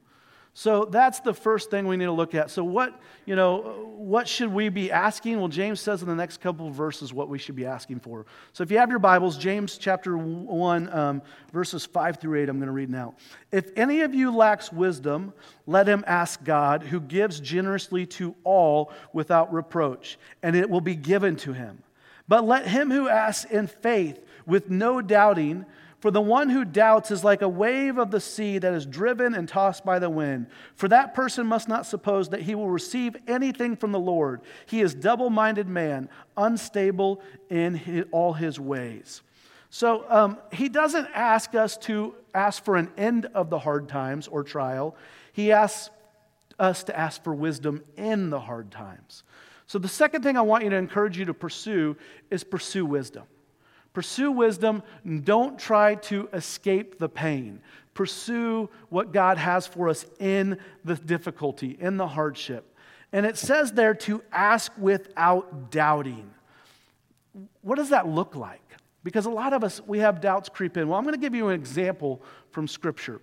So 0.59 0.87
that's 0.87 1.20
the 1.20 1.33
first 1.33 1.70
thing 1.70 1.87
we 1.87 1.96
need 1.96 2.07
to 2.07 2.11
look 2.11 2.35
at. 2.35 2.50
So 2.50 2.64
what, 2.64 3.00
you 3.26 3.37
know, 3.37 3.92
what 3.96 4.26
should 4.26 4.52
we 4.52 4.70
be 4.70 4.90
asking? 4.90 5.38
Well, 5.38 5.46
James 5.46 5.81
says 5.81 6.02
in 6.02 6.09
the 6.09 6.16
next 6.16 6.40
couple 6.40 6.66
of 6.66 6.74
verses 6.74 7.12
what 7.12 7.28
we 7.28 7.38
should 7.38 7.54
be 7.54 7.64
asking 7.64 8.00
for. 8.00 8.26
So 8.54 8.64
if 8.64 8.70
you 8.72 8.78
have 8.78 8.90
your 8.90 8.98
Bibles, 8.98 9.38
James 9.38 9.78
chapter 9.78 10.18
1, 10.18 10.92
um, 10.92 11.22
verses 11.52 11.87
5 11.87 12.16
through 12.16 12.42
8, 12.42 12.48
I'm 12.48 12.57
going 12.57 12.66
to 12.66 12.72
read 12.72 12.90
now. 12.90 13.14
If 13.52 13.70
any 13.76 14.00
of 14.00 14.16
you 14.16 14.35
lacks 14.35 14.72
wisdom, 14.72 15.33
let 15.68 15.88
him 15.88 16.02
ask 16.09 16.42
God, 16.42 16.83
who 16.83 16.98
gives 16.98 17.38
generously 17.38 18.04
to 18.07 18.35
all 18.42 18.92
without 19.12 19.52
reproach, 19.52 20.18
and 20.42 20.57
it 20.57 20.68
will 20.68 20.81
be 20.81 20.96
given 20.96 21.37
to 21.37 21.52
him. 21.52 21.85
But 22.26 22.44
let 22.44 22.66
him 22.66 22.90
who 22.90 23.09
asks 23.09 23.48
in 23.48 23.68
faith 23.68 24.18
with 24.49 24.71
no 24.71 25.01
doubting, 25.01 25.65
For 26.01 26.13
the 26.13 26.21
one 26.21 26.49
who 26.49 26.65
doubts 26.65 27.11
is 27.11 27.25
like 27.25 27.43
a 27.43 27.49
wave 27.49 27.99
of 27.99 28.13
the 28.13 28.21
sea 28.21 28.59
that 28.59 28.73
is 28.73 28.87
driven 28.87 29.35
and 29.35 29.49
tossed 29.49 29.85
by 29.85 29.99
the 29.99 30.09
wind. 30.09 30.47
For 30.77 30.87
that 30.89 31.13
person 31.13 31.47
must 31.47 31.69
not 31.69 31.87
suppose 31.87 32.29
that 32.29 32.43
he 32.43 32.55
will 32.55 32.71
receive 32.71 33.17
anything 33.27 33.75
from 33.75 33.91
the 33.91 33.99
Lord. 33.99 34.43
He 34.67 34.81
is 34.81 34.95
double 34.95 35.29
minded 35.29 35.67
man, 35.67 36.09
unstable 36.37 37.21
in 37.51 37.75
his, 37.75 38.05
all 38.13 38.33
his 38.33 38.61
ways. 38.61 39.23
So 39.71 40.05
um, 40.09 40.39
he 40.53 40.69
doesn't 40.69 41.09
ask 41.15 41.57
us 41.57 41.77
to 41.79 42.15
ask 42.33 42.65
for 42.65 42.77
an 42.77 42.91
end 42.97 43.27
of 43.35 43.51
the 43.51 43.59
hard 43.59 43.89
times 43.89 44.29
or 44.29 44.45
trial. 44.45 44.95
He 45.33 45.51
asks 45.51 45.91
us 46.61 46.85
to 46.85 46.97
ask 46.97 47.25
for 47.25 47.35
wisdom 47.35 47.83
in 47.97 48.31
the 48.31 48.41
hard 48.41 48.71
times. 48.71 49.25
So 49.67 49.81
the 49.81 49.89
second 49.89 50.23
thing 50.23 50.37
I 50.37 50.43
want 50.43 50.63
you 50.63 50.71
to 50.71 50.77
encourage 50.77 51.19
you 51.19 51.25
to 51.25 51.35
pursue 51.35 51.97
is 52.31 52.45
pursue 52.45 52.87
wisdom. 52.87 53.25
Pursue 53.99 54.31
wisdom. 54.31 54.85
Don't 55.25 55.59
try 55.59 55.97
to 55.97 56.29
escape 56.33 57.01
the 57.01 57.09
pain. 57.09 57.61
Pursue 57.95 58.71
what 58.91 59.13
God 59.13 59.39
has 59.39 59.67
for 59.67 59.89
us 59.89 60.07
in 60.21 60.61
the 60.85 60.95
difficulty, 60.95 61.77
in 61.81 61.97
the 61.97 62.07
hardship. 62.07 62.77
And 63.13 63.27
it 63.27 63.37
says 63.37 63.73
there 63.73 63.95
to 63.95 64.23
ask 64.31 64.71
without 64.79 65.73
doubting. 65.73 66.31
What 67.63 67.75
does 67.75 67.89
that 67.89 68.07
look 68.07 68.37
like? 68.37 68.63
Because 69.03 69.27
a 69.27 69.31
lot 69.31 69.53
of 69.53 69.65
us, 69.65 69.81
we 69.85 69.99
have 69.99 70.21
doubts 70.21 70.49
creep 70.49 70.77
in. 70.77 70.87
Well, 70.87 70.97
I'm 70.97 71.03
going 71.03 71.17
to 71.17 71.21
give 71.21 71.35
you 71.35 71.49
an 71.49 71.57
example 71.57 72.23
from 72.53 72.69
Scripture. 72.69 73.21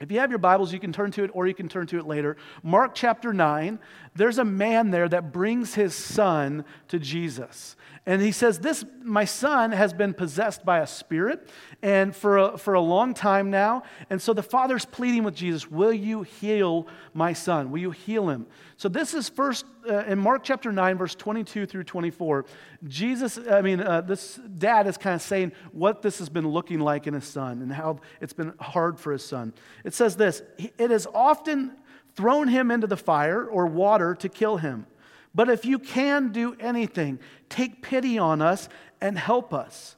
If 0.00 0.10
you 0.10 0.18
have 0.18 0.30
your 0.30 0.40
Bibles, 0.40 0.72
you 0.72 0.80
can 0.80 0.92
turn 0.92 1.12
to 1.12 1.22
it 1.22 1.30
or 1.32 1.46
you 1.46 1.54
can 1.54 1.68
turn 1.68 1.86
to 1.86 1.98
it 1.98 2.06
later. 2.08 2.36
Mark 2.64 2.92
chapter 2.92 3.32
9, 3.32 3.78
there's 4.16 4.38
a 4.38 4.44
man 4.44 4.90
there 4.90 5.08
that 5.08 5.32
brings 5.32 5.76
his 5.76 5.94
son 5.94 6.64
to 6.88 6.98
Jesus. 6.98 7.76
And 8.04 8.20
he 8.20 8.32
says, 8.32 8.58
This, 8.58 8.84
my 9.02 9.24
son, 9.24 9.70
has 9.70 9.92
been 9.92 10.12
possessed 10.12 10.64
by 10.64 10.80
a 10.80 10.86
spirit 10.88 11.48
and 11.82 12.14
for 12.14 12.38
a, 12.38 12.58
for 12.58 12.74
a 12.74 12.80
long 12.80 13.14
time 13.14 13.50
now. 13.50 13.84
And 14.10 14.20
so 14.20 14.32
the 14.32 14.42
father's 14.42 14.84
pleading 14.84 15.22
with 15.22 15.36
Jesus, 15.36 15.70
Will 15.70 15.92
you 15.92 16.22
heal 16.22 16.88
my 17.14 17.32
son? 17.32 17.70
Will 17.70 17.78
you 17.78 17.90
heal 17.92 18.28
him? 18.28 18.46
So 18.76 18.88
this 18.88 19.14
is 19.14 19.28
first 19.28 19.64
uh, 19.88 19.98
in 20.04 20.18
Mark 20.18 20.42
chapter 20.42 20.72
9, 20.72 20.98
verse 20.98 21.14
22 21.14 21.66
through 21.66 21.84
24. 21.84 22.44
Jesus, 22.88 23.38
I 23.48 23.62
mean, 23.62 23.80
uh, 23.80 24.00
this 24.00 24.40
dad 24.58 24.88
is 24.88 24.96
kind 24.96 25.14
of 25.14 25.22
saying 25.22 25.52
what 25.70 26.02
this 26.02 26.18
has 26.18 26.28
been 26.28 26.48
looking 26.48 26.80
like 26.80 27.06
in 27.06 27.14
his 27.14 27.24
son 27.24 27.62
and 27.62 27.72
how 27.72 28.00
it's 28.20 28.32
been 28.32 28.52
hard 28.58 28.98
for 28.98 29.12
his 29.12 29.24
son. 29.24 29.52
It 29.84 29.94
says 29.94 30.16
this 30.16 30.42
It 30.58 30.90
has 30.90 31.06
often 31.14 31.76
thrown 32.16 32.48
him 32.48 32.72
into 32.72 32.88
the 32.88 32.96
fire 32.96 33.44
or 33.44 33.66
water 33.66 34.16
to 34.16 34.28
kill 34.28 34.56
him. 34.56 34.86
But 35.34 35.48
if 35.48 35.64
you 35.64 35.78
can 35.78 36.30
do 36.32 36.56
anything, 36.60 37.18
take 37.48 37.82
pity 37.82 38.18
on 38.18 38.42
us 38.42 38.68
and 39.00 39.18
help 39.18 39.54
us. 39.54 39.96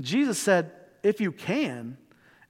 Jesus 0.00 0.38
said, 0.38 0.72
If 1.02 1.20
you 1.20 1.32
can, 1.32 1.96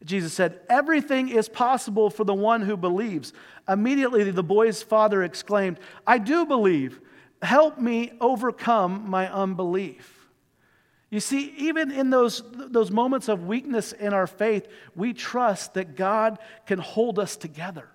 Jesus 0.05 0.33
said, 0.33 0.61
Everything 0.69 1.29
is 1.29 1.49
possible 1.49 2.11
for 2.11 2.25
the 2.25 2.35
one 2.35 2.63
who 2.63 2.77
believes. 2.77 3.33
Immediately, 3.69 4.31
the 4.31 4.43
boy's 4.43 4.83
father 4.83 5.23
exclaimed, 5.23 5.79
I 6.07 6.19
do 6.19 6.47
believe. 6.47 7.01
Help 7.43 7.79
me 7.79 8.13
overcome 8.21 9.09
my 9.09 9.33
unbelief. 9.33 10.29
You 11.11 11.21
see, 11.21 11.55
even 11.59 11.93
in 11.93 12.11
those, 12.11 12.43
those 12.53 12.91
moments 12.91 13.29
of 13.29 13.47
weakness 13.47 13.93
in 13.93 14.13
our 14.13 14.27
faith, 14.27 14.67
we 14.95 15.13
trust 15.13 15.75
that 15.75 15.95
God 15.95 16.39
can 16.67 16.79
hold 16.79 17.19
us 17.19 17.37
together. 17.37 17.89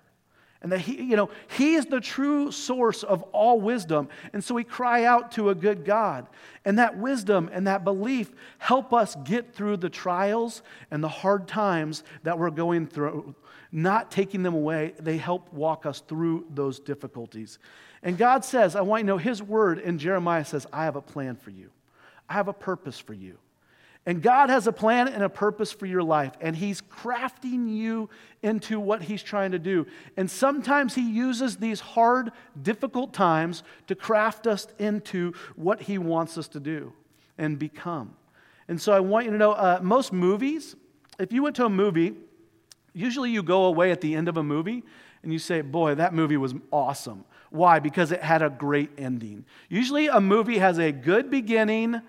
And 0.62 0.70
that 0.70 0.80
he, 0.80 1.02
you 1.02 1.16
know, 1.16 1.28
he 1.56 1.74
is 1.74 1.86
the 1.86 2.00
true 2.00 2.52
source 2.52 3.02
of 3.02 3.22
all 3.32 3.60
wisdom. 3.60 4.08
And 4.32 4.42
so 4.42 4.54
we 4.54 4.64
cry 4.64 5.04
out 5.04 5.32
to 5.32 5.50
a 5.50 5.54
good 5.54 5.84
God. 5.84 6.28
And 6.64 6.78
that 6.78 6.96
wisdom 6.96 7.50
and 7.52 7.66
that 7.66 7.82
belief 7.84 8.30
help 8.58 8.92
us 8.94 9.16
get 9.24 9.54
through 9.54 9.78
the 9.78 9.90
trials 9.90 10.62
and 10.90 11.02
the 11.02 11.08
hard 11.08 11.48
times 11.48 12.04
that 12.22 12.38
we're 12.38 12.50
going 12.50 12.86
through. 12.86 13.34
Not 13.72 14.10
taking 14.10 14.42
them 14.42 14.54
away, 14.54 14.94
they 15.00 15.16
help 15.16 15.52
walk 15.52 15.84
us 15.84 16.00
through 16.00 16.46
those 16.54 16.78
difficulties. 16.78 17.58
And 18.02 18.16
God 18.16 18.44
says, 18.44 18.76
I 18.76 18.82
want 18.82 19.00
you 19.00 19.06
to 19.06 19.12
know 19.12 19.18
His 19.18 19.42
word 19.42 19.78
in 19.78 19.98
Jeremiah 19.98 20.44
says, 20.44 20.66
I 20.72 20.84
have 20.84 20.96
a 20.96 21.02
plan 21.02 21.36
for 21.36 21.50
you, 21.50 21.70
I 22.28 22.34
have 22.34 22.48
a 22.48 22.52
purpose 22.52 22.98
for 22.98 23.14
you. 23.14 23.38
And 24.04 24.20
God 24.20 24.50
has 24.50 24.66
a 24.66 24.72
plan 24.72 25.06
and 25.06 25.22
a 25.22 25.28
purpose 25.28 25.70
for 25.70 25.86
your 25.86 26.02
life, 26.02 26.32
and 26.40 26.56
He's 26.56 26.80
crafting 26.80 27.72
you 27.72 28.10
into 28.42 28.80
what 28.80 29.02
He's 29.02 29.22
trying 29.22 29.52
to 29.52 29.60
do. 29.60 29.86
And 30.16 30.28
sometimes 30.28 30.94
He 30.94 31.08
uses 31.08 31.56
these 31.56 31.78
hard, 31.78 32.32
difficult 32.60 33.12
times 33.12 33.62
to 33.86 33.94
craft 33.94 34.48
us 34.48 34.66
into 34.78 35.34
what 35.54 35.82
He 35.82 35.98
wants 35.98 36.36
us 36.36 36.48
to 36.48 36.60
do 36.60 36.92
and 37.38 37.58
become. 37.58 38.16
And 38.66 38.80
so 38.80 38.92
I 38.92 39.00
want 39.00 39.26
you 39.26 39.32
to 39.32 39.38
know 39.38 39.52
uh, 39.52 39.78
most 39.82 40.12
movies, 40.12 40.74
if 41.20 41.32
you 41.32 41.44
went 41.44 41.54
to 41.56 41.66
a 41.66 41.70
movie, 41.70 42.14
usually 42.92 43.30
you 43.30 43.42
go 43.44 43.66
away 43.66 43.92
at 43.92 44.00
the 44.00 44.14
end 44.16 44.28
of 44.28 44.36
a 44.36 44.42
movie 44.42 44.82
and 45.22 45.32
you 45.32 45.38
say, 45.38 45.60
Boy, 45.60 45.94
that 45.94 46.12
movie 46.12 46.36
was 46.36 46.54
awesome. 46.72 47.24
Why? 47.50 47.78
Because 47.78 48.10
it 48.10 48.22
had 48.22 48.42
a 48.42 48.50
great 48.50 48.90
ending. 48.98 49.44
Usually 49.68 50.08
a 50.08 50.20
movie 50.20 50.58
has 50.58 50.78
a 50.78 50.90
good 50.90 51.30
beginning 51.30 52.00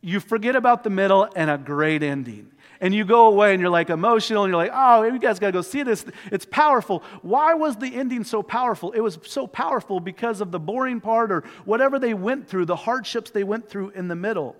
you 0.00 0.20
forget 0.20 0.56
about 0.56 0.84
the 0.84 0.90
middle 0.90 1.28
and 1.34 1.50
a 1.50 1.58
great 1.58 2.02
ending. 2.02 2.52
And 2.80 2.94
you 2.94 3.04
go 3.04 3.26
away 3.26 3.52
and 3.52 3.60
you're 3.60 3.70
like 3.70 3.90
emotional 3.90 4.44
and 4.44 4.52
you're 4.52 4.62
like, 4.62 4.70
oh, 4.72 5.02
you 5.02 5.18
guys 5.18 5.40
got 5.40 5.48
to 5.48 5.52
go 5.52 5.62
see 5.62 5.82
this. 5.82 6.04
It's 6.30 6.44
powerful. 6.44 7.02
Why 7.22 7.54
was 7.54 7.76
the 7.76 7.92
ending 7.92 8.22
so 8.22 8.40
powerful? 8.40 8.92
It 8.92 9.00
was 9.00 9.18
so 9.24 9.48
powerful 9.48 9.98
because 9.98 10.40
of 10.40 10.52
the 10.52 10.60
boring 10.60 11.00
part 11.00 11.32
or 11.32 11.42
whatever 11.64 11.98
they 11.98 12.14
went 12.14 12.48
through, 12.48 12.66
the 12.66 12.76
hardships 12.76 13.32
they 13.32 13.42
went 13.42 13.68
through 13.68 13.90
in 13.90 14.06
the 14.06 14.14
middle. 14.14 14.54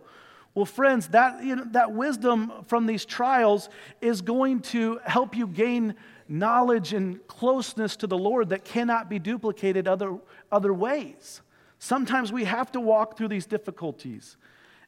Well, 0.54 0.64
friends, 0.64 1.08
that, 1.08 1.44
you 1.44 1.54
know, 1.54 1.64
that 1.70 1.92
wisdom 1.92 2.50
from 2.66 2.86
these 2.86 3.04
trials 3.04 3.68
is 4.00 4.20
going 4.20 4.60
to 4.60 4.98
help 5.04 5.36
you 5.36 5.46
gain 5.46 5.94
knowledge 6.28 6.92
and 6.92 7.24
closeness 7.28 7.94
to 7.96 8.08
the 8.08 8.18
Lord 8.18 8.48
that 8.48 8.64
cannot 8.64 9.08
be 9.08 9.20
duplicated 9.20 9.86
other, 9.86 10.18
other 10.50 10.74
ways. 10.74 11.42
Sometimes 11.78 12.32
we 12.32 12.44
have 12.44 12.72
to 12.72 12.80
walk 12.80 13.16
through 13.16 13.28
these 13.28 13.46
difficulties. 13.46 14.36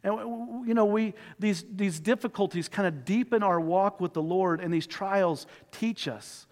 And, 0.03 0.67
you 0.67 0.75
know, 0.75 0.87
we, 0.87 1.15
these, 1.39 1.65
these 1.71 2.01
difficulties 2.01 2.69
kind 2.69 2.89
of 2.89 3.05
deepen 3.05 3.43
our 3.43 3.61
walk 3.61 4.01
with 4.01 4.15
the 4.15 4.23
Lord, 4.23 4.61
and 4.61 4.73
these 4.73 4.87
trials 4.87 5.47
teach 5.73 6.09
us. 6.09 6.47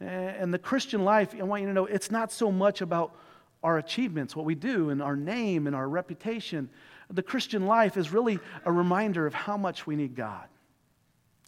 And 0.00 0.52
the 0.52 0.58
Christian 0.58 1.04
life, 1.04 1.34
I 1.38 1.42
want 1.44 1.62
you 1.62 1.68
to 1.68 1.74
know, 1.74 1.86
it's 1.86 2.10
not 2.10 2.30
so 2.30 2.52
much 2.52 2.80
about 2.80 3.16
our 3.62 3.78
achievements, 3.78 4.36
what 4.36 4.44
we 4.44 4.54
do, 4.54 4.90
and 4.90 5.02
our 5.02 5.16
name 5.16 5.66
and 5.66 5.74
our 5.74 5.88
reputation. 5.88 6.68
The 7.10 7.22
Christian 7.22 7.66
life 7.66 7.96
is 7.96 8.12
really 8.12 8.38
a 8.64 8.70
reminder 8.70 9.26
of 9.26 9.34
how 9.34 9.56
much 9.56 9.86
we 9.86 9.96
need 9.96 10.14
God. 10.14 10.44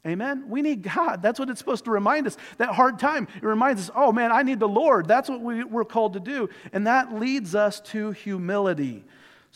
Amen? 0.07 0.49
We 0.49 0.63
need 0.63 0.83
God. 0.83 1.21
That's 1.21 1.39
what 1.39 1.51
it's 1.51 1.59
supposed 1.59 1.85
to 1.87 1.91
remind 1.91 2.27
us. 2.29 2.37
That 2.59 2.71
hard 2.71 2.99
time, 2.99 3.27
it 3.35 3.43
reminds 3.43 3.83
us, 3.83 3.91
oh 3.95 4.13
man, 4.13 4.31
I 4.31 4.43
need 4.43 4.61
the 4.61 4.69
Lord. 4.69 5.09
That's 5.09 5.29
what 5.29 5.41
we, 5.41 5.65
we're 5.65 5.85
called 5.85 6.13
to 6.13 6.21
do. 6.21 6.49
And 6.73 6.87
that 6.87 7.13
leads 7.13 7.55
us 7.55 7.81
to 7.81 8.13
humility. 8.13 9.05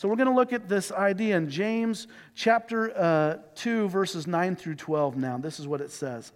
So 0.01 0.07
we're 0.07 0.15
going 0.15 0.29
to 0.29 0.33
look 0.33 0.51
at 0.51 0.67
this 0.67 0.91
idea 0.91 1.37
in 1.37 1.47
James 1.47 2.07
chapter 2.33 2.91
uh, 2.97 3.37
2, 3.53 3.87
verses 3.87 4.25
9 4.25 4.55
through 4.55 4.73
12 4.73 5.15
now. 5.15 5.37
This 5.37 5.59
is 5.59 5.67
what 5.67 5.79
it 5.79 5.91
says 5.91 6.31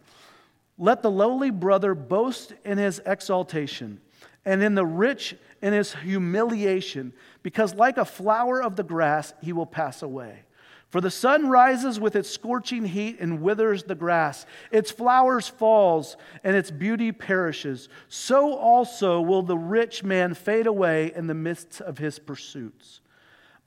Let 0.77 1.01
the 1.01 1.09
lowly 1.09 1.49
brother 1.49 1.95
boast 1.95 2.53
in 2.63 2.77
his 2.77 3.01
exaltation, 3.07 4.01
and 4.45 4.61
in 4.61 4.75
the 4.75 4.85
rich 4.85 5.35
in 5.63 5.73
his 5.73 5.95
humiliation, 5.95 7.11
because 7.41 7.73
like 7.73 7.97
a 7.97 8.05
flower 8.05 8.61
of 8.61 8.75
the 8.75 8.83
grass, 8.83 9.33
he 9.41 9.51
will 9.51 9.65
pass 9.65 10.03
away. 10.03 10.43
For 10.89 11.01
the 11.01 11.09
sun 11.09 11.49
rises 11.49 11.99
with 11.99 12.15
its 12.15 12.29
scorching 12.29 12.85
heat 12.85 13.17
and 13.19 13.41
withers 13.41 13.81
the 13.81 13.95
grass. 13.95 14.45
Its 14.71 14.91
flowers 14.91 15.47
falls 15.47 16.17
and 16.43 16.55
its 16.55 16.69
beauty 16.69 17.11
perishes. 17.11 17.89
So 18.09 18.53
also 18.53 19.21
will 19.21 19.41
the 19.41 19.57
rich 19.57 20.03
man 20.03 20.35
fade 20.35 20.67
away 20.67 21.11
in 21.15 21.25
the 21.25 21.33
midst 21.33 21.81
of 21.81 21.97
his 21.97 22.19
pursuits. 22.19 23.01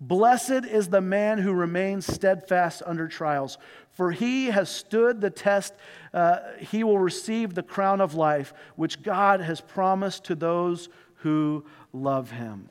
Blessed 0.01 0.65
is 0.65 0.89
the 0.89 1.01
man 1.01 1.39
who 1.39 1.53
remains 1.53 2.07
steadfast 2.07 2.83
under 2.87 3.09
trials, 3.09 3.59
for 3.91 4.13
he 4.13 4.47
has 4.47 4.71
stood 4.71 5.21
the 5.21 5.31
test. 5.31 5.75
Uh, 6.15 6.39
he 6.61 6.85
will 6.85 7.01
receive 7.01 7.55
the 7.55 7.65
crown 7.65 8.01
of 8.01 8.15
life, 8.15 8.55
which 8.77 9.03
God 9.03 9.41
has 9.41 9.61
promised 9.61 10.25
to 10.25 10.37
those 10.37 10.89
who 11.17 11.65
love 11.93 12.31
him. 12.31 12.69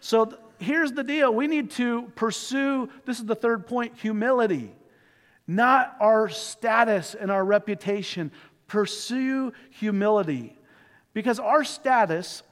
So 0.00 0.26
th- 0.26 0.40
here's 0.58 0.92
the 0.92 1.02
deal 1.02 1.32
we 1.32 1.46
need 1.46 1.70
to 1.72 2.12
pursue 2.14 2.90
this 3.06 3.18
is 3.18 3.24
the 3.24 3.34
third 3.34 3.66
point 3.66 3.96
humility, 3.96 4.70
not 5.46 5.96
our 5.98 6.28
status 6.28 7.14
and 7.14 7.30
our 7.30 7.44
reputation. 7.44 8.30
Pursue 8.66 9.52
humility. 9.70 10.58
Because 11.14 11.38
our 11.38 11.64
status, 11.64 12.42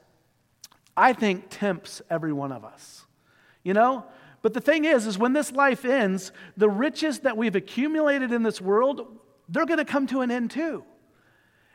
I 0.97 1.13
think, 1.13 1.47
tempts 1.51 2.01
every 2.09 2.33
one 2.33 2.53
of 2.53 2.65
us. 2.65 3.04
You 3.65 3.75
know? 3.75 4.05
But 4.43 4.55
the 4.55 4.61
thing 4.61 4.85
is, 4.85 5.07
is 5.07 5.19
when 5.19 5.33
this 5.33 5.53
life 5.53 5.85
ends, 5.85 6.31
the 6.57 6.69
riches 6.69 7.21
that 7.21 7.37
we've 7.37 7.57
accumulated 7.57 8.31
in 8.31 8.43
this 8.43 8.61
world, 8.61 9.19
they're 9.49 9.67
going 9.67 9.79
to 9.79 9.85
come 9.85 10.07
to 10.09 10.21
an 10.21 10.31
end 10.31 10.51
too. 10.51 10.85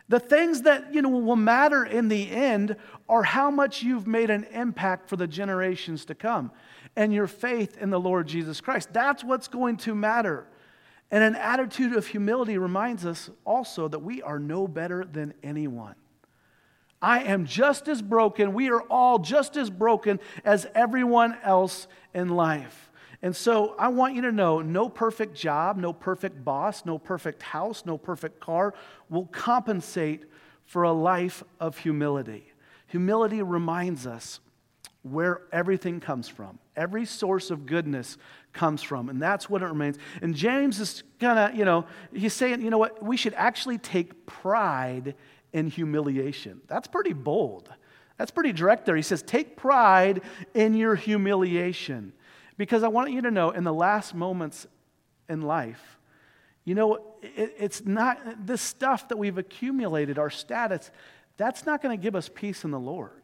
The 0.08 0.20
things 0.20 0.64
that 0.64 0.94
you 0.94 1.04
know 1.04 1.10
will 1.10 1.36
matter 1.36 1.84
in 1.86 2.08
the 2.08 2.30
end 2.32 2.76
are 3.08 3.24
how 3.24 3.52
much 3.52 3.84
you've 3.84 4.08
made 4.08 4.30
an 4.30 4.44
impact 4.46 5.08
for 5.08 5.16
the 5.16 5.28
generations 5.28 6.06
to 6.06 6.16
come 6.16 6.52
and 6.96 7.14
your 7.14 7.28
faith 7.28 7.78
in 7.78 7.92
the 7.92 8.00
Lord 8.00 8.28
Jesus 8.28 8.60
Christ. 8.60 8.90
That's 8.92 9.24
what's 9.24 9.48
going 9.48 9.78
to 9.78 9.94
matter. 9.94 10.48
And 11.12 11.24
an 11.24 11.36
attitude 11.36 11.94
of 11.96 12.08
humility 12.08 12.58
reminds 12.58 13.06
us 13.06 13.30
also 13.46 13.88
that 13.88 14.00
we 14.00 14.22
are 14.22 14.40
no 14.40 14.68
better 14.68 15.06
than 15.06 15.34
anyone. 15.44 15.96
I 17.02 17.24
am 17.24 17.46
just 17.46 17.88
as 17.88 18.02
broken. 18.02 18.54
We 18.54 18.70
are 18.70 18.82
all 18.84 19.20
just 19.20 19.56
as 19.58 19.70
broken 19.70 20.20
as 20.44 20.68
everyone 20.76 21.38
else 21.44 21.88
in 22.14 22.30
life. 22.30 22.92
And 23.22 23.36
so 23.36 23.76
I 23.78 23.90
want 23.90 24.16
you 24.16 24.22
to 24.24 24.32
know 24.32 24.62
no 24.62 24.88
perfect 24.88 25.36
job, 25.36 25.78
no 25.78 25.92
perfect 25.92 26.44
boss, 26.44 26.86
no 26.86 26.98
perfect 26.98 27.44
house, 27.44 27.86
no 27.86 27.98
perfect 27.98 28.40
car 28.40 28.74
will 29.10 29.26
compensate 29.26 30.26
for 30.66 30.84
a 30.84 30.92
life 30.92 31.44
of 31.60 31.78
humility. 31.78 32.54
Humility 32.88 33.42
reminds 33.42 34.08
us 34.08 34.40
where 35.04 35.42
everything 35.52 36.00
comes 36.00 36.28
from. 36.28 36.60
Every 36.76 37.06
source 37.06 37.52
of 37.52 37.66
goodness 37.66 38.18
comes 38.54 38.82
from, 38.82 39.10
and 39.10 39.22
that's 39.22 39.50
what 39.50 39.62
it 39.62 39.66
remains. 39.66 39.98
And 40.22 40.36
James 40.36 40.80
is 40.80 41.04
kind 41.20 41.40
of, 41.40 41.56
you 41.56 41.66
know, 41.66 41.86
he's 42.14 42.34
saying, 42.34 42.62
you 42.62 42.70
know 42.70 42.78
what, 42.78 43.04
we 43.04 43.18
should 43.18 43.34
actually 43.34 43.78
take 43.78 44.26
pride 44.26 45.16
in 45.54 45.68
humiliation. 45.68 46.62
That's 46.68 46.88
pretty 46.88 47.14
bold. 47.14 47.70
That's 48.18 48.32
pretty 48.32 48.54
direct 48.54 48.86
there. 48.86 48.96
He 48.96 49.02
says, 49.02 49.22
take 49.22 49.56
pride 49.56 50.22
in 50.54 50.74
your 50.74 50.96
humiliation. 50.96 52.14
Because 52.58 52.84
I 52.84 52.90
want 52.90 53.12
you 53.12 53.22
to 53.22 53.32
know, 53.32 53.52
in 53.52 53.64
the 53.64 53.74
last 53.74 54.14
moments 54.14 54.68
in 55.30 55.42
life, 55.42 55.98
you 56.66 56.76
know, 56.76 56.96
it, 57.22 57.56
it's 57.58 57.86
not 57.86 58.46
this 58.46 58.62
stuff 58.62 59.08
that 59.08 59.18
we've 59.18 59.38
accumulated, 59.38 60.20
our 60.20 60.30
status, 60.30 60.92
that's 61.38 61.66
not 61.66 61.82
going 61.82 61.98
to 61.98 62.02
give 62.02 62.16
us 62.16 62.30
peace 62.34 62.66
in 62.66 62.72
the 62.72 62.80
Lord. 62.80 63.19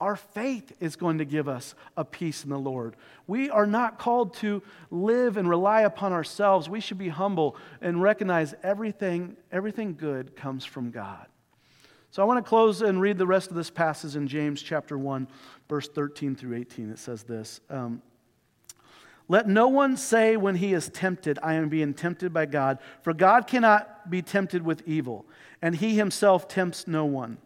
Our 0.00 0.16
faith 0.16 0.72
is 0.78 0.94
going 0.94 1.18
to 1.18 1.24
give 1.24 1.48
us 1.48 1.74
a 1.96 2.04
peace 2.04 2.44
in 2.44 2.50
the 2.50 2.58
Lord. 2.58 2.96
We 3.26 3.48
are 3.48 3.66
not 3.66 3.98
called 3.98 4.34
to 4.36 4.62
live 4.90 5.38
and 5.38 5.48
rely 5.48 5.82
upon 5.82 6.12
ourselves. 6.12 6.68
We 6.68 6.80
should 6.80 6.98
be 6.98 7.08
humble 7.08 7.56
and 7.80 8.02
recognize 8.02 8.54
everything, 8.62 9.36
everything 9.50 9.94
good 9.94 10.36
comes 10.36 10.66
from 10.66 10.90
God. 10.90 11.26
So 12.10 12.22
I 12.22 12.26
want 12.26 12.44
to 12.44 12.48
close 12.48 12.82
and 12.82 13.00
read 13.00 13.16
the 13.16 13.26
rest 13.26 13.48
of 13.48 13.56
this 13.56 13.70
passage 13.70 14.16
in 14.16 14.28
James 14.28 14.60
chapter 14.60 14.98
1, 14.98 15.28
verse 15.68 15.88
13 15.88 16.36
through 16.36 16.56
18. 16.56 16.90
It 16.90 16.98
says 16.98 17.22
this 17.22 17.60
um, 17.70 18.02
Let 19.28 19.48
no 19.48 19.68
one 19.68 19.96
say 19.96 20.36
when 20.36 20.56
he 20.56 20.74
is 20.74 20.90
tempted, 20.90 21.38
I 21.42 21.54
am 21.54 21.70
being 21.70 21.94
tempted 21.94 22.34
by 22.34 22.46
God, 22.46 22.78
for 23.02 23.14
God 23.14 23.46
cannot 23.46 24.10
be 24.10 24.20
tempted 24.20 24.62
with 24.62 24.82
evil, 24.86 25.26
and 25.62 25.76
he 25.76 25.96
himself 25.96 26.48
tempts 26.48 26.86
no 26.86 27.06
one. 27.06 27.38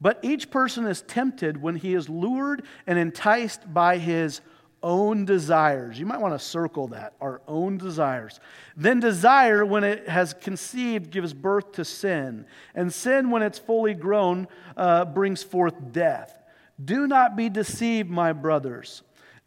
But 0.00 0.18
each 0.22 0.50
person 0.50 0.86
is 0.86 1.02
tempted 1.02 1.60
when 1.60 1.76
he 1.76 1.94
is 1.94 2.08
lured 2.08 2.62
and 2.86 2.98
enticed 2.98 3.72
by 3.72 3.98
his 3.98 4.40
own 4.82 5.26
desires. 5.26 5.98
You 5.98 6.06
might 6.06 6.20
want 6.20 6.32
to 6.34 6.38
circle 6.38 6.88
that, 6.88 7.12
our 7.20 7.42
own 7.46 7.76
desires. 7.76 8.40
Then 8.76 8.98
desire, 9.00 9.64
when 9.64 9.84
it 9.84 10.08
has 10.08 10.32
conceived, 10.32 11.10
gives 11.10 11.34
birth 11.34 11.72
to 11.72 11.84
sin. 11.84 12.46
And 12.74 12.92
sin, 12.92 13.30
when 13.30 13.42
it's 13.42 13.58
fully 13.58 13.92
grown, 13.92 14.48
uh, 14.76 15.04
brings 15.04 15.42
forth 15.42 15.92
death. 15.92 16.36
Do 16.82 17.06
not 17.06 17.36
be 17.36 17.50
deceived, 17.50 18.08
my 18.08 18.32
brothers. 18.32 19.02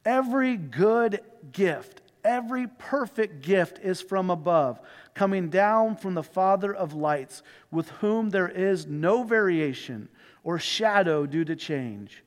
Every 0.05 0.55
good 0.57 1.21
gift, 1.51 2.01
every 2.23 2.67
perfect 2.67 3.41
gift 3.41 3.79
is 3.81 4.01
from 4.01 4.29
above, 4.29 4.79
coming 5.15 5.49
down 5.49 5.95
from 5.95 6.13
the 6.13 6.21
Father 6.21 6.71
of 6.73 6.93
lights, 6.93 7.41
with 7.71 7.89
whom 7.89 8.29
there 8.29 8.49
is 8.49 8.85
no 8.85 9.23
variation 9.23 10.09
or 10.43 10.59
shadow 10.59 11.25
due 11.25 11.45
to 11.45 11.55
change. 11.55 12.23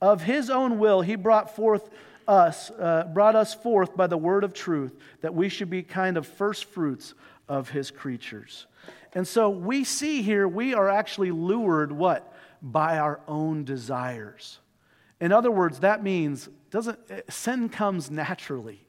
Of 0.00 0.22
his 0.22 0.50
own 0.50 0.78
will, 0.78 1.02
he 1.02 1.14
brought 1.14 1.54
forth 1.54 1.90
us, 2.26 2.70
uh, 2.70 3.04
brought 3.12 3.36
us 3.36 3.54
forth 3.54 3.96
by 3.96 4.06
the 4.06 4.16
word 4.16 4.44
of 4.44 4.52
truth, 4.52 4.96
that 5.20 5.34
we 5.34 5.48
should 5.48 5.70
be 5.70 5.82
kind 5.82 6.16
of 6.16 6.26
first 6.26 6.64
fruits 6.66 7.14
of 7.48 7.70
his 7.70 7.90
creatures. 7.90 8.66
And 9.12 9.26
so 9.26 9.50
we 9.50 9.84
see 9.84 10.22
here 10.22 10.46
we 10.46 10.72
are 10.74 10.88
actually 10.88 11.32
lured 11.32 11.92
what? 11.92 12.32
By 12.62 12.98
our 12.98 13.20
own 13.26 13.64
desires. 13.64 14.58
In 15.20 15.32
other 15.32 15.50
words, 15.50 15.80
that 15.80 16.02
means 16.02 16.48
doesn't 16.70 16.98
sin 17.28 17.68
comes 17.68 18.10
naturally. 18.10 18.86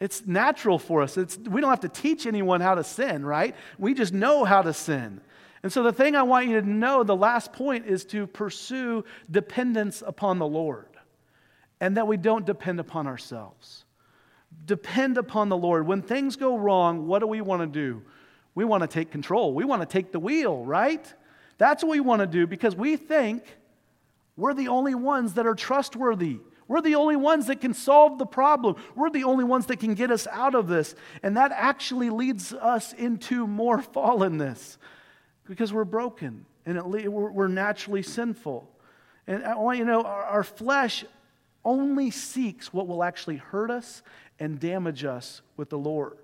It's 0.00 0.26
natural 0.26 0.78
for 0.78 1.02
us. 1.02 1.16
It's, 1.16 1.38
we 1.38 1.60
don't 1.60 1.70
have 1.70 1.80
to 1.80 1.88
teach 1.88 2.26
anyone 2.26 2.60
how 2.60 2.74
to 2.74 2.84
sin, 2.84 3.24
right? 3.24 3.54
We 3.78 3.94
just 3.94 4.12
know 4.12 4.44
how 4.44 4.62
to 4.62 4.74
sin. 4.74 5.20
And 5.62 5.72
so, 5.72 5.82
the 5.82 5.92
thing 5.92 6.14
I 6.14 6.22
want 6.22 6.48
you 6.48 6.60
to 6.60 6.68
know, 6.68 7.02
the 7.02 7.16
last 7.16 7.52
point, 7.52 7.86
is 7.86 8.04
to 8.06 8.26
pursue 8.26 9.04
dependence 9.30 10.02
upon 10.06 10.38
the 10.38 10.46
Lord 10.46 10.88
and 11.80 11.96
that 11.96 12.06
we 12.06 12.16
don't 12.16 12.46
depend 12.46 12.80
upon 12.80 13.06
ourselves. 13.06 13.84
Depend 14.64 15.18
upon 15.18 15.48
the 15.48 15.56
Lord. 15.56 15.86
When 15.86 16.02
things 16.02 16.36
go 16.36 16.56
wrong, 16.56 17.06
what 17.06 17.18
do 17.18 17.26
we 17.26 17.40
want 17.40 17.62
to 17.62 17.66
do? 17.66 18.02
We 18.54 18.64
want 18.64 18.82
to 18.82 18.86
take 18.86 19.10
control. 19.10 19.52
We 19.52 19.64
want 19.64 19.82
to 19.82 19.86
take 19.86 20.12
the 20.12 20.18
wheel, 20.18 20.64
right? 20.64 21.12
That's 21.58 21.82
what 21.82 21.90
we 21.90 22.00
want 22.00 22.20
to 22.20 22.26
do 22.26 22.46
because 22.46 22.74
we 22.74 22.96
think 22.96 23.42
we're 24.36 24.54
the 24.54 24.68
only 24.68 24.94
ones 24.94 25.34
that 25.34 25.46
are 25.46 25.54
trustworthy. 25.54 26.38
We're 26.68 26.80
the 26.80 26.96
only 26.96 27.16
ones 27.16 27.46
that 27.46 27.60
can 27.60 27.74
solve 27.74 28.18
the 28.18 28.26
problem. 28.26 28.76
We're 28.94 29.10
the 29.10 29.24
only 29.24 29.44
ones 29.44 29.66
that 29.66 29.78
can 29.78 29.94
get 29.94 30.10
us 30.10 30.26
out 30.26 30.54
of 30.54 30.68
this. 30.68 30.94
And 31.22 31.36
that 31.36 31.52
actually 31.52 32.10
leads 32.10 32.52
us 32.52 32.92
into 32.92 33.46
more 33.46 33.78
fallenness 33.78 34.78
because 35.48 35.72
we're 35.72 35.84
broken 35.84 36.44
and 36.64 36.82
we're 36.84 37.48
naturally 37.48 38.02
sinful. 38.02 38.68
And 39.26 39.44
I 39.44 39.54
want 39.56 39.78
you 39.78 39.84
to 39.84 39.90
know 39.90 40.02
our, 40.02 40.24
our 40.24 40.42
flesh 40.44 41.04
only 41.64 42.10
seeks 42.10 42.72
what 42.72 42.86
will 42.86 43.02
actually 43.02 43.36
hurt 43.36 43.70
us 43.70 44.02
and 44.38 44.60
damage 44.60 45.04
us 45.04 45.42
with 45.56 45.70
the 45.70 45.78
Lord. 45.78 46.18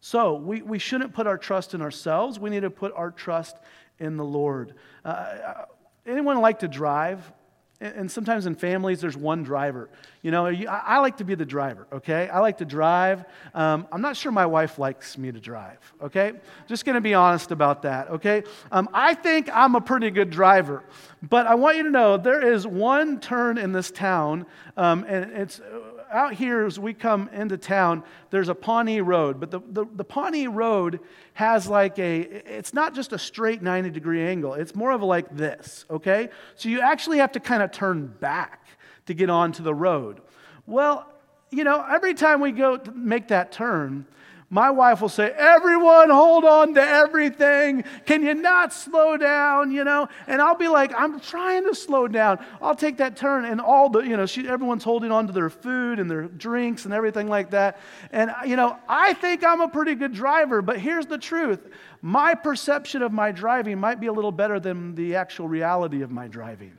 So 0.00 0.34
we, 0.34 0.62
we 0.62 0.78
shouldn't 0.78 1.12
put 1.12 1.26
our 1.26 1.38
trust 1.38 1.74
in 1.74 1.82
ourselves. 1.82 2.38
We 2.38 2.50
need 2.50 2.60
to 2.60 2.70
put 2.70 2.92
our 2.94 3.10
trust 3.10 3.56
in 3.98 4.16
the 4.16 4.24
Lord. 4.24 4.74
Uh, 5.04 5.08
uh 5.08 5.64
anyone 6.06 6.40
like 6.40 6.60
to 6.60 6.68
drive? 6.68 7.32
And 7.80 8.10
sometimes 8.10 8.46
in 8.46 8.56
families, 8.56 9.00
there's 9.00 9.16
one 9.16 9.44
driver. 9.44 9.88
You 10.22 10.32
know, 10.32 10.46
I 10.46 10.98
like 10.98 11.18
to 11.18 11.24
be 11.24 11.36
the 11.36 11.44
driver, 11.44 11.86
okay? 11.92 12.28
I 12.28 12.40
like 12.40 12.58
to 12.58 12.64
drive. 12.64 13.24
Um, 13.54 13.86
I'm 13.92 14.00
not 14.00 14.16
sure 14.16 14.32
my 14.32 14.46
wife 14.46 14.80
likes 14.80 15.16
me 15.16 15.30
to 15.30 15.38
drive, 15.38 15.78
okay? 16.02 16.32
Just 16.66 16.84
gonna 16.84 17.00
be 17.00 17.14
honest 17.14 17.52
about 17.52 17.82
that, 17.82 18.10
okay? 18.10 18.42
Um, 18.72 18.88
I 18.92 19.14
think 19.14 19.48
I'm 19.54 19.76
a 19.76 19.80
pretty 19.80 20.10
good 20.10 20.30
driver, 20.30 20.82
but 21.22 21.46
I 21.46 21.54
want 21.54 21.76
you 21.76 21.84
to 21.84 21.90
know 21.90 22.16
there 22.16 22.52
is 22.52 22.66
one 22.66 23.20
turn 23.20 23.58
in 23.58 23.70
this 23.70 23.92
town, 23.92 24.46
um, 24.76 25.04
and 25.06 25.30
it's 25.30 25.60
out 26.10 26.34
here 26.34 26.64
as 26.64 26.78
we 26.78 26.94
come 26.94 27.28
into 27.32 27.56
town, 27.56 28.02
there's 28.30 28.48
a 28.48 28.54
Pawnee 28.54 29.00
Road, 29.00 29.40
but 29.40 29.50
the, 29.50 29.60
the, 29.70 29.86
the 29.94 30.04
Pawnee 30.04 30.46
Road 30.46 31.00
has 31.34 31.68
like 31.68 31.98
a, 31.98 32.20
it's 32.20 32.74
not 32.74 32.94
just 32.94 33.12
a 33.12 33.18
straight 33.18 33.62
90 33.62 33.90
degree 33.90 34.22
angle, 34.22 34.54
it's 34.54 34.74
more 34.74 34.92
of 34.92 35.02
like 35.02 35.36
this, 35.36 35.84
okay? 35.90 36.28
So 36.56 36.68
you 36.68 36.80
actually 36.80 37.18
have 37.18 37.32
to 37.32 37.40
kind 37.40 37.62
of 37.62 37.70
turn 37.70 38.06
back 38.06 38.66
to 39.06 39.14
get 39.14 39.30
onto 39.30 39.62
the 39.62 39.74
road. 39.74 40.20
Well, 40.66 41.10
you 41.50 41.64
know, 41.64 41.84
every 41.88 42.14
time 42.14 42.40
we 42.40 42.52
go 42.52 42.78
make 42.94 43.28
that 43.28 43.52
turn, 43.52 44.06
my 44.50 44.70
wife 44.70 45.02
will 45.02 45.10
say, 45.10 45.30
Everyone 45.36 46.08
hold 46.08 46.44
on 46.44 46.74
to 46.74 46.80
everything. 46.80 47.84
Can 48.06 48.22
you 48.22 48.34
not 48.34 48.72
slow 48.72 49.16
down? 49.16 49.70
You 49.70 49.84
know? 49.84 50.08
And 50.26 50.40
I'll 50.40 50.56
be 50.56 50.68
like, 50.68 50.92
I'm 50.96 51.20
trying 51.20 51.64
to 51.64 51.74
slow 51.74 52.08
down. 52.08 52.44
I'll 52.62 52.74
take 52.74 52.96
that 52.98 53.16
turn, 53.16 53.44
and 53.44 53.60
all 53.60 53.90
the, 53.90 54.00
you 54.00 54.16
know, 54.16 54.26
she, 54.26 54.48
everyone's 54.48 54.84
holding 54.84 55.12
on 55.12 55.26
to 55.26 55.32
their 55.32 55.50
food 55.50 55.98
and 55.98 56.10
their 56.10 56.22
drinks 56.22 56.86
and 56.86 56.94
everything 56.94 57.28
like 57.28 57.50
that. 57.50 57.78
And, 58.10 58.34
you 58.46 58.56
know, 58.56 58.78
I 58.88 59.12
think 59.14 59.44
I'm 59.44 59.60
a 59.60 59.68
pretty 59.68 59.94
good 59.94 60.14
driver, 60.14 60.62
but 60.62 60.78
here's 60.78 61.06
the 61.06 61.18
truth 61.18 61.60
my 62.00 62.34
perception 62.34 63.02
of 63.02 63.12
my 63.12 63.32
driving 63.32 63.78
might 63.78 64.00
be 64.00 64.06
a 64.06 64.12
little 64.12 64.32
better 64.32 64.60
than 64.60 64.94
the 64.94 65.16
actual 65.16 65.48
reality 65.48 66.02
of 66.02 66.10
my 66.10 66.28
driving. 66.28 66.72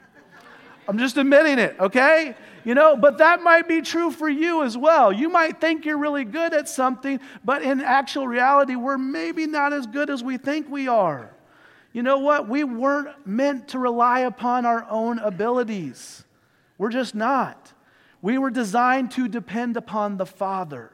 I'm 0.89 0.97
just 0.97 1.17
admitting 1.17 1.59
it, 1.59 1.75
okay? 1.79 2.35
You 2.63 2.73
know, 2.73 2.97
but 2.97 3.19
that 3.19 3.43
might 3.43 3.67
be 3.67 3.81
true 3.83 4.09
for 4.09 4.27
you 4.27 4.63
as 4.63 4.75
well. 4.75 5.13
You 5.13 5.29
might 5.29 5.61
think 5.61 5.85
you're 5.85 5.99
really 5.99 6.25
good 6.25 6.51
at 6.51 6.67
something, 6.67 7.19
but 7.45 7.61
in 7.61 7.79
actual 7.79 8.27
reality, 8.27 8.75
we're 8.75 8.97
maybe 8.97 9.45
not 9.45 9.71
as 9.71 9.85
good 9.85 10.09
as 10.09 10.23
we 10.23 10.37
think 10.37 10.67
we 10.67 10.87
are. 10.87 11.29
You 11.93 12.01
know 12.01 12.17
what? 12.17 12.49
We 12.49 12.63
weren't 12.63 13.27
meant 13.27 13.67
to 13.67 13.77
rely 13.77 14.21
upon 14.21 14.65
our 14.65 14.87
own 14.89 15.19
abilities. 15.19 16.23
We're 16.79 16.89
just 16.89 17.13
not. 17.13 17.71
We 18.23 18.39
were 18.39 18.49
designed 18.49 19.11
to 19.11 19.27
depend 19.27 19.77
upon 19.77 20.17
the 20.17 20.25
Father. 20.25 20.91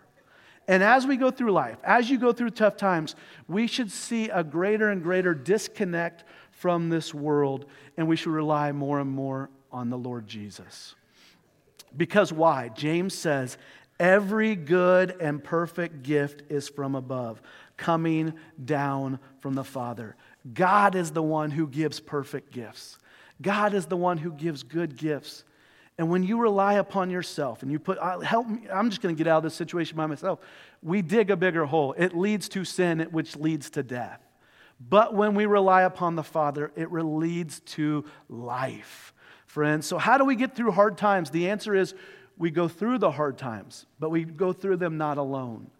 And 0.67 0.83
as 0.83 1.07
we 1.07 1.15
go 1.15 1.31
through 1.31 1.53
life, 1.53 1.77
as 1.85 2.09
you 2.09 2.17
go 2.17 2.33
through 2.33 2.49
tough 2.49 2.75
times, 2.75 3.15
we 3.47 3.65
should 3.65 3.91
see 3.91 4.27
a 4.27 4.43
greater 4.43 4.89
and 4.89 5.01
greater 5.01 5.33
disconnect 5.33 6.25
from 6.51 6.89
this 6.89 7.13
world, 7.13 7.65
and 7.95 8.09
we 8.09 8.17
should 8.17 8.33
rely 8.33 8.73
more 8.73 8.99
and 8.99 9.09
more 9.09 9.49
on 9.75 9.89
the 9.89 9.97
Lord 9.97 10.25
Jesus. 10.25 10.95
Because 11.95 12.31
why? 12.31 12.69
James 12.69 13.13
says, 13.13 13.57
Every 13.99 14.55
good 14.55 15.15
and 15.21 15.43
perfect 15.43 16.03
gift 16.03 16.43
is 16.49 16.67
from 16.67 16.95
above, 16.95 17.41
coming 17.77 18.33
down 18.63 19.19
from 19.39 19.53
the 19.53 19.63
Father. 19.63 20.15
God 20.53 20.95
is 20.95 21.11
the 21.11 21.23
one 21.23 21.51
who 21.51 21.67
gives 21.67 21.99
perfect 21.99 22.51
gifts. 22.51 22.97
God 23.41 23.73
is 23.73 23.85
the 23.85 23.97
one 23.97 24.17
who 24.17 24.31
gives 24.31 24.63
good 24.63 24.97
gifts. 24.97 25.43
And 25.97 26.09
when 26.09 26.23
you 26.23 26.39
rely 26.39 26.73
upon 26.73 27.09
yourself 27.09 27.63
and 27.63 27.71
you 27.71 27.79
put, 27.79 27.97
help 28.23 28.47
me, 28.47 28.67
I'm 28.71 28.89
just 28.89 29.01
going 29.01 29.15
to 29.15 29.17
get 29.17 29.29
out 29.29 29.37
of 29.37 29.43
this 29.43 29.55
situation 29.55 29.95
by 29.95 30.07
myself, 30.07 30.39
we 30.81 31.01
dig 31.01 31.31
a 31.31 31.37
bigger 31.37 31.65
hole. 31.65 31.95
It 31.97 32.15
leads 32.15 32.49
to 32.49 32.65
sin, 32.65 33.07
which 33.11 33.37
leads 33.37 33.69
to 33.71 33.83
death. 33.83 34.21
But 34.79 35.13
when 35.13 35.35
we 35.35 35.45
rely 35.45 35.83
upon 35.83 36.15
the 36.15 36.23
Father, 36.23 36.71
it 36.75 36.91
leads 36.91 37.61
to 37.61 38.03
life, 38.27 39.13
friends. 39.55 39.87
So, 39.87 39.97
how 39.97 40.17
do 40.17 40.25
we 40.25 40.35
get 40.35 40.53
through 40.53 40.71
hard 40.71 40.97
times? 40.97 41.29
The 41.29 41.49
answer 41.49 41.73
is 41.73 41.95
we 42.37 42.51
go 42.51 42.67
through 42.67 42.97
the 42.97 43.11
hard 43.11 43.37
times, 43.37 43.85
but 44.01 44.09
we 44.09 44.25
go 44.25 44.51
through 44.51 44.75
them 44.75 44.97
not 44.97 45.17
alone. 45.17 45.71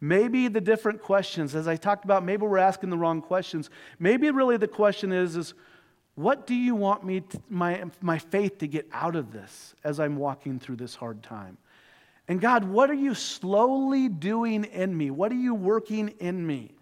Maybe 0.00 0.48
the 0.48 0.60
different 0.60 1.00
questions, 1.00 1.54
as 1.54 1.68
I 1.68 1.76
talked 1.76 2.04
about, 2.04 2.24
maybe 2.24 2.42
we're 2.42 2.58
asking 2.58 2.90
the 2.90 2.98
wrong 2.98 3.22
questions. 3.22 3.70
Maybe 4.00 4.28
really 4.32 4.56
the 4.56 4.66
question 4.66 5.12
is, 5.12 5.36
is 5.36 5.54
what 6.16 6.44
do 6.48 6.56
you 6.56 6.74
want 6.74 7.04
me 7.04 7.20
to, 7.20 7.40
my, 7.48 7.84
my 8.00 8.18
faith 8.18 8.58
to 8.58 8.66
get 8.66 8.88
out 8.92 9.14
of 9.14 9.32
this 9.32 9.76
as 9.84 10.00
I'm 10.00 10.16
walking 10.16 10.58
through 10.58 10.76
this 10.76 10.96
hard 10.96 11.22
time? 11.22 11.56
And 12.26 12.40
God, 12.40 12.64
what 12.64 12.90
are 12.90 12.94
you 12.94 13.14
slowly 13.14 14.08
doing 14.08 14.64
in 14.64 14.96
me? 14.96 15.12
What 15.12 15.30
are 15.30 15.36
you 15.36 15.54
working 15.54 16.08
in 16.18 16.44
me? 16.44 16.72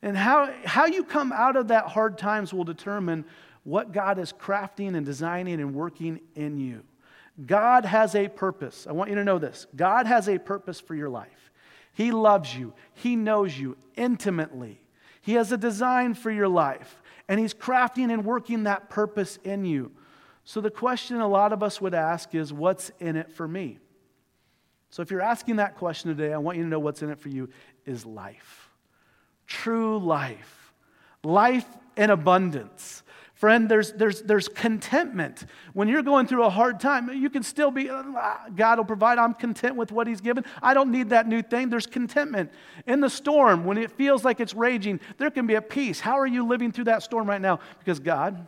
And 0.00 0.16
how, 0.16 0.50
how 0.64 0.86
you 0.86 1.04
come 1.04 1.32
out 1.32 1.56
of 1.56 1.68
that 1.68 1.88
hard 1.88 2.16
times 2.16 2.54
will 2.54 2.64
determine 2.64 3.26
what 3.64 3.92
God 3.92 4.18
is 4.18 4.32
crafting 4.32 4.96
and 4.96 5.06
designing 5.06 5.60
and 5.60 5.74
working 5.74 6.20
in 6.34 6.58
you. 6.58 6.82
God 7.46 7.84
has 7.84 8.14
a 8.14 8.28
purpose. 8.28 8.86
I 8.88 8.92
want 8.92 9.10
you 9.10 9.16
to 9.16 9.24
know 9.24 9.38
this 9.38 9.66
God 9.74 10.06
has 10.06 10.28
a 10.28 10.38
purpose 10.38 10.80
for 10.80 10.94
your 10.94 11.08
life. 11.08 11.50
He 11.94 12.10
loves 12.10 12.54
you, 12.54 12.72
He 12.94 13.16
knows 13.16 13.58
you 13.58 13.76
intimately. 13.96 14.80
He 15.20 15.34
has 15.34 15.52
a 15.52 15.56
design 15.56 16.14
for 16.14 16.32
your 16.32 16.48
life, 16.48 17.00
and 17.28 17.38
He's 17.38 17.54
crafting 17.54 18.12
and 18.12 18.24
working 18.24 18.64
that 18.64 18.90
purpose 18.90 19.38
in 19.44 19.64
you. 19.64 19.92
So, 20.44 20.60
the 20.60 20.70
question 20.70 21.20
a 21.20 21.28
lot 21.28 21.52
of 21.52 21.62
us 21.62 21.80
would 21.80 21.94
ask 21.94 22.34
is, 22.34 22.52
What's 22.52 22.90
in 22.98 23.16
it 23.16 23.30
for 23.30 23.46
me? 23.46 23.78
So, 24.90 25.02
if 25.02 25.10
you're 25.10 25.22
asking 25.22 25.56
that 25.56 25.76
question 25.76 26.14
today, 26.14 26.32
I 26.32 26.38
want 26.38 26.58
you 26.58 26.64
to 26.64 26.68
know 26.68 26.80
what's 26.80 27.02
in 27.02 27.10
it 27.10 27.20
for 27.20 27.28
you 27.28 27.48
is 27.86 28.04
life. 28.04 28.68
True 29.46 29.98
life. 29.98 30.72
Life 31.22 31.66
in 31.96 32.10
abundance. 32.10 33.01
Friend, 33.42 33.68
there's, 33.68 33.90
there's, 33.94 34.22
there's 34.22 34.46
contentment. 34.46 35.46
When 35.72 35.88
you're 35.88 36.04
going 36.04 36.28
through 36.28 36.44
a 36.44 36.48
hard 36.48 36.78
time, 36.78 37.12
you 37.12 37.28
can 37.28 37.42
still 37.42 37.72
be, 37.72 37.90
uh, 37.90 38.04
God 38.54 38.78
will 38.78 38.84
provide. 38.84 39.18
I'm 39.18 39.34
content 39.34 39.74
with 39.74 39.90
what 39.90 40.06
He's 40.06 40.20
given. 40.20 40.44
I 40.62 40.74
don't 40.74 40.92
need 40.92 41.08
that 41.08 41.26
new 41.26 41.42
thing. 41.42 41.68
There's 41.68 41.88
contentment. 41.88 42.52
In 42.86 43.00
the 43.00 43.10
storm, 43.10 43.64
when 43.64 43.78
it 43.78 43.90
feels 43.90 44.24
like 44.24 44.38
it's 44.38 44.54
raging, 44.54 45.00
there 45.18 45.28
can 45.28 45.48
be 45.48 45.54
a 45.54 45.60
peace. 45.60 45.98
How 45.98 46.20
are 46.20 46.26
you 46.28 46.46
living 46.46 46.70
through 46.70 46.84
that 46.84 47.02
storm 47.02 47.28
right 47.28 47.40
now? 47.40 47.58
Because 47.80 47.98
God, 47.98 48.46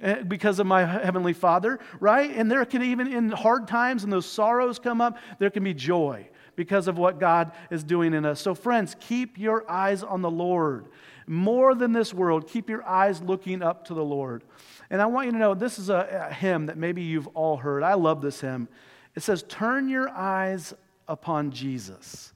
eh, 0.00 0.22
because 0.22 0.60
of 0.60 0.66
my 0.68 0.84
Heavenly 0.84 1.32
Father, 1.32 1.80
right? 1.98 2.30
And 2.30 2.48
there 2.48 2.64
can 2.64 2.84
even, 2.84 3.12
in 3.12 3.30
hard 3.30 3.66
times 3.66 4.04
and 4.04 4.12
those 4.12 4.26
sorrows 4.26 4.78
come 4.78 5.00
up, 5.00 5.18
there 5.40 5.50
can 5.50 5.64
be 5.64 5.74
joy 5.74 6.28
because 6.60 6.88
of 6.88 6.98
what 6.98 7.18
God 7.18 7.52
is 7.70 7.82
doing 7.82 8.12
in 8.12 8.26
us. 8.26 8.38
So, 8.38 8.54
friends, 8.54 8.94
keep 9.00 9.38
your 9.38 9.64
eyes 9.66 10.02
on 10.02 10.20
the 10.20 10.30
Lord. 10.30 10.88
More 11.26 11.74
than 11.74 11.94
this 11.94 12.12
world, 12.12 12.50
keep 12.50 12.68
your 12.68 12.86
eyes 12.86 13.22
looking 13.22 13.62
up 13.62 13.86
to 13.86 13.94
the 13.94 14.04
Lord. 14.04 14.44
And 14.90 15.00
I 15.00 15.06
want 15.06 15.24
you 15.24 15.32
to 15.32 15.38
know 15.38 15.54
this 15.54 15.78
is 15.78 15.88
a, 15.88 16.26
a 16.28 16.34
hymn 16.34 16.66
that 16.66 16.76
maybe 16.76 17.00
you've 17.00 17.28
all 17.28 17.56
heard. 17.56 17.82
I 17.82 17.94
love 17.94 18.20
this 18.20 18.42
hymn. 18.42 18.68
It 19.16 19.22
says, 19.22 19.42
Turn 19.44 19.88
your 19.88 20.10
eyes 20.10 20.74
upon 21.08 21.50
Jesus. 21.50 22.34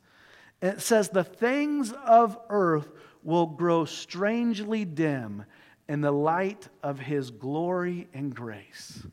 And 0.63 0.73
it 0.73 0.81
says, 0.81 1.11
The 1.11 1.23
things 1.23 1.93
of 1.93 2.39
earth 2.49 2.91
will 3.23 3.45
grow 3.45 3.85
strangely 3.85 4.87
dim 4.87 5.45
in 5.87 6.01
the 6.01 6.13
light 6.13 6.67
of 6.83 6.99
his 6.99 7.31
glory 7.31 8.09
and 8.15 8.35
grace. 8.35 9.07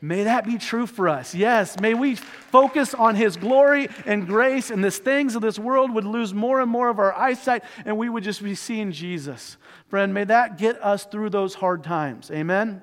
May 0.00 0.24
that 0.24 0.46
be 0.46 0.58
true 0.58 0.86
for 0.86 1.08
us. 1.08 1.34
Yes, 1.34 1.80
may 1.80 1.92
we 1.92 2.14
focus 2.14 2.94
on 2.94 3.16
His 3.16 3.36
glory 3.36 3.88
and 4.06 4.26
grace, 4.26 4.70
and 4.70 4.84
these 4.84 4.98
things 4.98 5.34
of 5.34 5.42
this 5.42 5.58
world 5.58 5.92
would 5.92 6.04
lose 6.04 6.32
more 6.32 6.60
and 6.60 6.70
more 6.70 6.88
of 6.88 6.98
our 7.00 7.12
eyesight, 7.12 7.64
and 7.84 7.98
we 7.98 8.08
would 8.08 8.22
just 8.22 8.42
be 8.42 8.54
seeing 8.54 8.92
Jesus. 8.92 9.56
Friend, 9.88 10.14
may 10.14 10.24
that 10.24 10.56
get 10.56 10.80
us 10.82 11.04
through 11.04 11.30
those 11.30 11.54
hard 11.54 11.82
times. 11.82 12.30
Amen? 12.30 12.82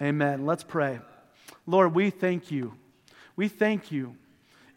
Amen. 0.00 0.46
Let's 0.46 0.62
pray. 0.62 1.00
Lord, 1.66 1.94
we 1.94 2.10
thank 2.10 2.50
you. 2.50 2.74
We 3.36 3.48
thank 3.48 3.90
you, 3.90 4.16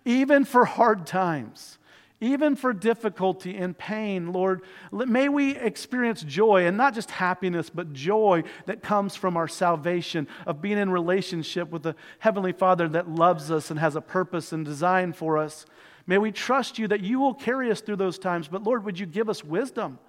even 0.03 0.45
for 0.45 0.65
hard 0.65 1.05
times 1.05 1.76
even 2.19 2.55
for 2.55 2.73
difficulty 2.73 3.55
and 3.55 3.77
pain, 3.77 4.31
Lord, 4.31 4.63
may 4.91 5.29
we 5.29 5.55
experience 5.55 6.23
joy 6.23 6.65
and 6.65 6.75
not 6.75 6.95
just 6.95 7.11
happiness, 7.11 7.69
but 7.69 7.93
joy 7.93 8.43
that 8.65 8.81
comes 8.81 9.15
from 9.15 9.37
our 9.37 9.47
salvation, 9.47 10.27
of 10.47 10.61
being 10.61 10.79
in 10.79 10.89
relationship 10.89 11.69
with 11.69 11.83
the 11.83 11.95
Heavenly 12.19 12.53
Father 12.53 12.87
that 12.89 13.09
loves 13.09 13.51
us 13.51 13.69
and 13.69 13.79
has 13.79 13.95
a 13.95 14.01
purpose 14.01 14.51
and 14.51 14.65
design 14.65 15.13
for 15.13 15.37
us. 15.37 15.65
May 16.07 16.17
we 16.17 16.31
trust 16.31 16.79
you 16.79 16.87
that 16.87 17.01
you 17.01 17.19
will 17.19 17.33
carry 17.33 17.69
us 17.69 17.81
through 17.81 17.97
those 17.97 18.17
times, 18.17 18.47
but 18.47 18.63
Lord, 18.63 18.83
would 18.85 18.97
you 18.97 19.05
give 19.05 19.29
us 19.29 19.43
wisdom? 19.43 19.99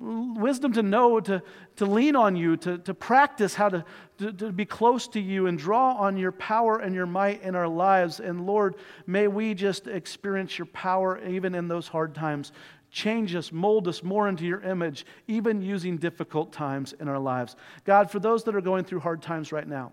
Wisdom 0.00 0.72
to 0.72 0.82
know, 0.82 1.20
to, 1.20 1.42
to 1.76 1.86
lean 1.86 2.16
on 2.16 2.34
you, 2.34 2.56
to, 2.56 2.78
to 2.78 2.94
practice 2.94 3.54
how 3.54 3.68
to, 3.68 3.84
to, 4.18 4.32
to, 4.32 4.52
be 4.52 4.64
close 4.64 5.06
to 5.08 5.20
you 5.20 5.46
and 5.46 5.58
draw 5.58 5.92
on 5.92 6.16
your 6.16 6.32
power 6.32 6.78
and 6.78 6.94
your 6.94 7.06
might 7.06 7.42
in 7.42 7.54
our 7.54 7.68
lives. 7.68 8.18
And 8.18 8.46
Lord, 8.46 8.76
may 9.06 9.28
we 9.28 9.54
just 9.54 9.86
experience 9.86 10.58
your 10.58 10.66
power 10.66 11.22
even 11.26 11.54
in 11.54 11.68
those 11.68 11.86
hard 11.86 12.14
times. 12.14 12.52
Change 12.90 13.34
us, 13.34 13.52
mold 13.52 13.86
us 13.88 14.02
more 14.02 14.28
into 14.28 14.44
your 14.44 14.62
image, 14.62 15.04
even 15.28 15.62
using 15.62 15.96
difficult 15.96 16.52
times 16.52 16.94
in 16.98 17.06
our 17.06 17.18
lives. 17.18 17.54
God, 17.84 18.10
for 18.10 18.18
those 18.18 18.42
that 18.44 18.56
are 18.56 18.60
going 18.60 18.84
through 18.84 19.00
hard 19.00 19.22
times 19.22 19.52
right 19.52 19.68
now, 19.68 19.92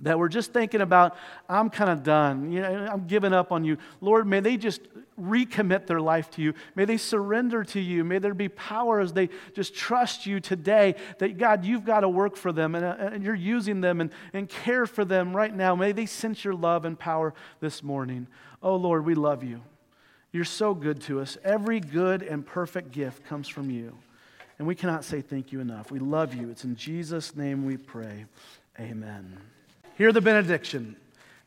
that 0.00 0.18
we're 0.18 0.28
just 0.28 0.52
thinking 0.52 0.80
about, 0.80 1.16
I'm 1.48 1.70
kind 1.70 1.90
of 1.90 2.02
done. 2.02 2.52
You 2.52 2.62
know, 2.62 2.88
I'm 2.90 3.06
giving 3.06 3.32
up 3.32 3.50
on 3.50 3.64
you. 3.64 3.78
Lord, 4.00 4.26
may 4.26 4.40
they 4.40 4.56
just 4.56 4.80
recommit 5.20 5.86
their 5.86 6.00
life 6.00 6.30
to 6.32 6.42
you. 6.42 6.54
May 6.76 6.84
they 6.84 6.96
surrender 6.96 7.64
to 7.64 7.80
you. 7.80 8.04
May 8.04 8.18
there 8.18 8.34
be 8.34 8.48
power 8.48 9.00
as 9.00 9.12
they 9.12 9.28
just 9.54 9.74
trust 9.74 10.26
you 10.26 10.38
today 10.38 10.94
that, 11.18 11.36
God, 11.36 11.64
you've 11.64 11.84
got 11.84 12.00
to 12.00 12.08
work 12.08 12.36
for 12.36 12.52
them 12.52 12.74
and, 12.74 12.84
uh, 12.84 12.96
and 12.98 13.24
you're 13.24 13.34
using 13.34 13.80
them 13.80 14.00
and, 14.00 14.10
and 14.32 14.48
care 14.48 14.86
for 14.86 15.04
them 15.04 15.34
right 15.34 15.54
now. 15.54 15.74
May 15.74 15.92
they 15.92 16.06
sense 16.06 16.44
your 16.44 16.54
love 16.54 16.84
and 16.84 16.96
power 16.96 17.34
this 17.60 17.82
morning. 17.82 18.28
Oh, 18.62 18.76
Lord, 18.76 19.04
we 19.04 19.14
love 19.14 19.42
you. 19.42 19.62
You're 20.30 20.44
so 20.44 20.74
good 20.74 21.00
to 21.02 21.20
us. 21.20 21.38
Every 21.42 21.80
good 21.80 22.22
and 22.22 22.46
perfect 22.46 22.92
gift 22.92 23.24
comes 23.24 23.48
from 23.48 23.70
you. 23.70 23.96
And 24.58 24.66
we 24.66 24.74
cannot 24.74 25.04
say 25.04 25.20
thank 25.20 25.52
you 25.52 25.60
enough. 25.60 25.90
We 25.90 25.98
love 25.98 26.34
you. 26.34 26.50
It's 26.50 26.64
in 26.64 26.76
Jesus' 26.76 27.34
name 27.34 27.64
we 27.64 27.76
pray. 27.76 28.26
Amen. 28.78 29.38
Hear 29.98 30.12
the 30.12 30.20
benediction. 30.20 30.94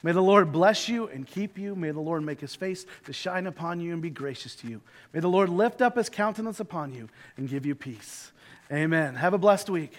May 0.04 0.12
the 0.12 0.22
Lord 0.22 0.52
bless 0.52 0.90
you 0.90 1.08
and 1.08 1.26
keep 1.26 1.58
you. 1.58 1.74
May 1.74 1.92
the 1.92 2.02
Lord 2.02 2.22
make 2.22 2.42
his 2.42 2.54
face 2.54 2.86
to 3.06 3.14
shine 3.14 3.48
upon 3.48 3.80
you 3.80 3.94
and 3.94 4.02
be 4.02 4.10
gracious 4.10 4.56
to 4.58 4.68
you. 4.68 4.82
May 5.14 5.22
the 5.22 5.30
Lord 5.30 5.48
lift 5.48 5.82
up 5.82 5.96
his 5.96 6.10
countenance 6.10 6.60
upon 6.60 6.94
you 6.94 7.08
and 7.38 7.48
give 7.48 7.66
you 7.66 7.76
peace. 7.76 8.34
Amen. 8.70 9.16
Have 9.16 9.34
a 9.34 9.38
blessed 9.38 9.70
week. 9.70 9.94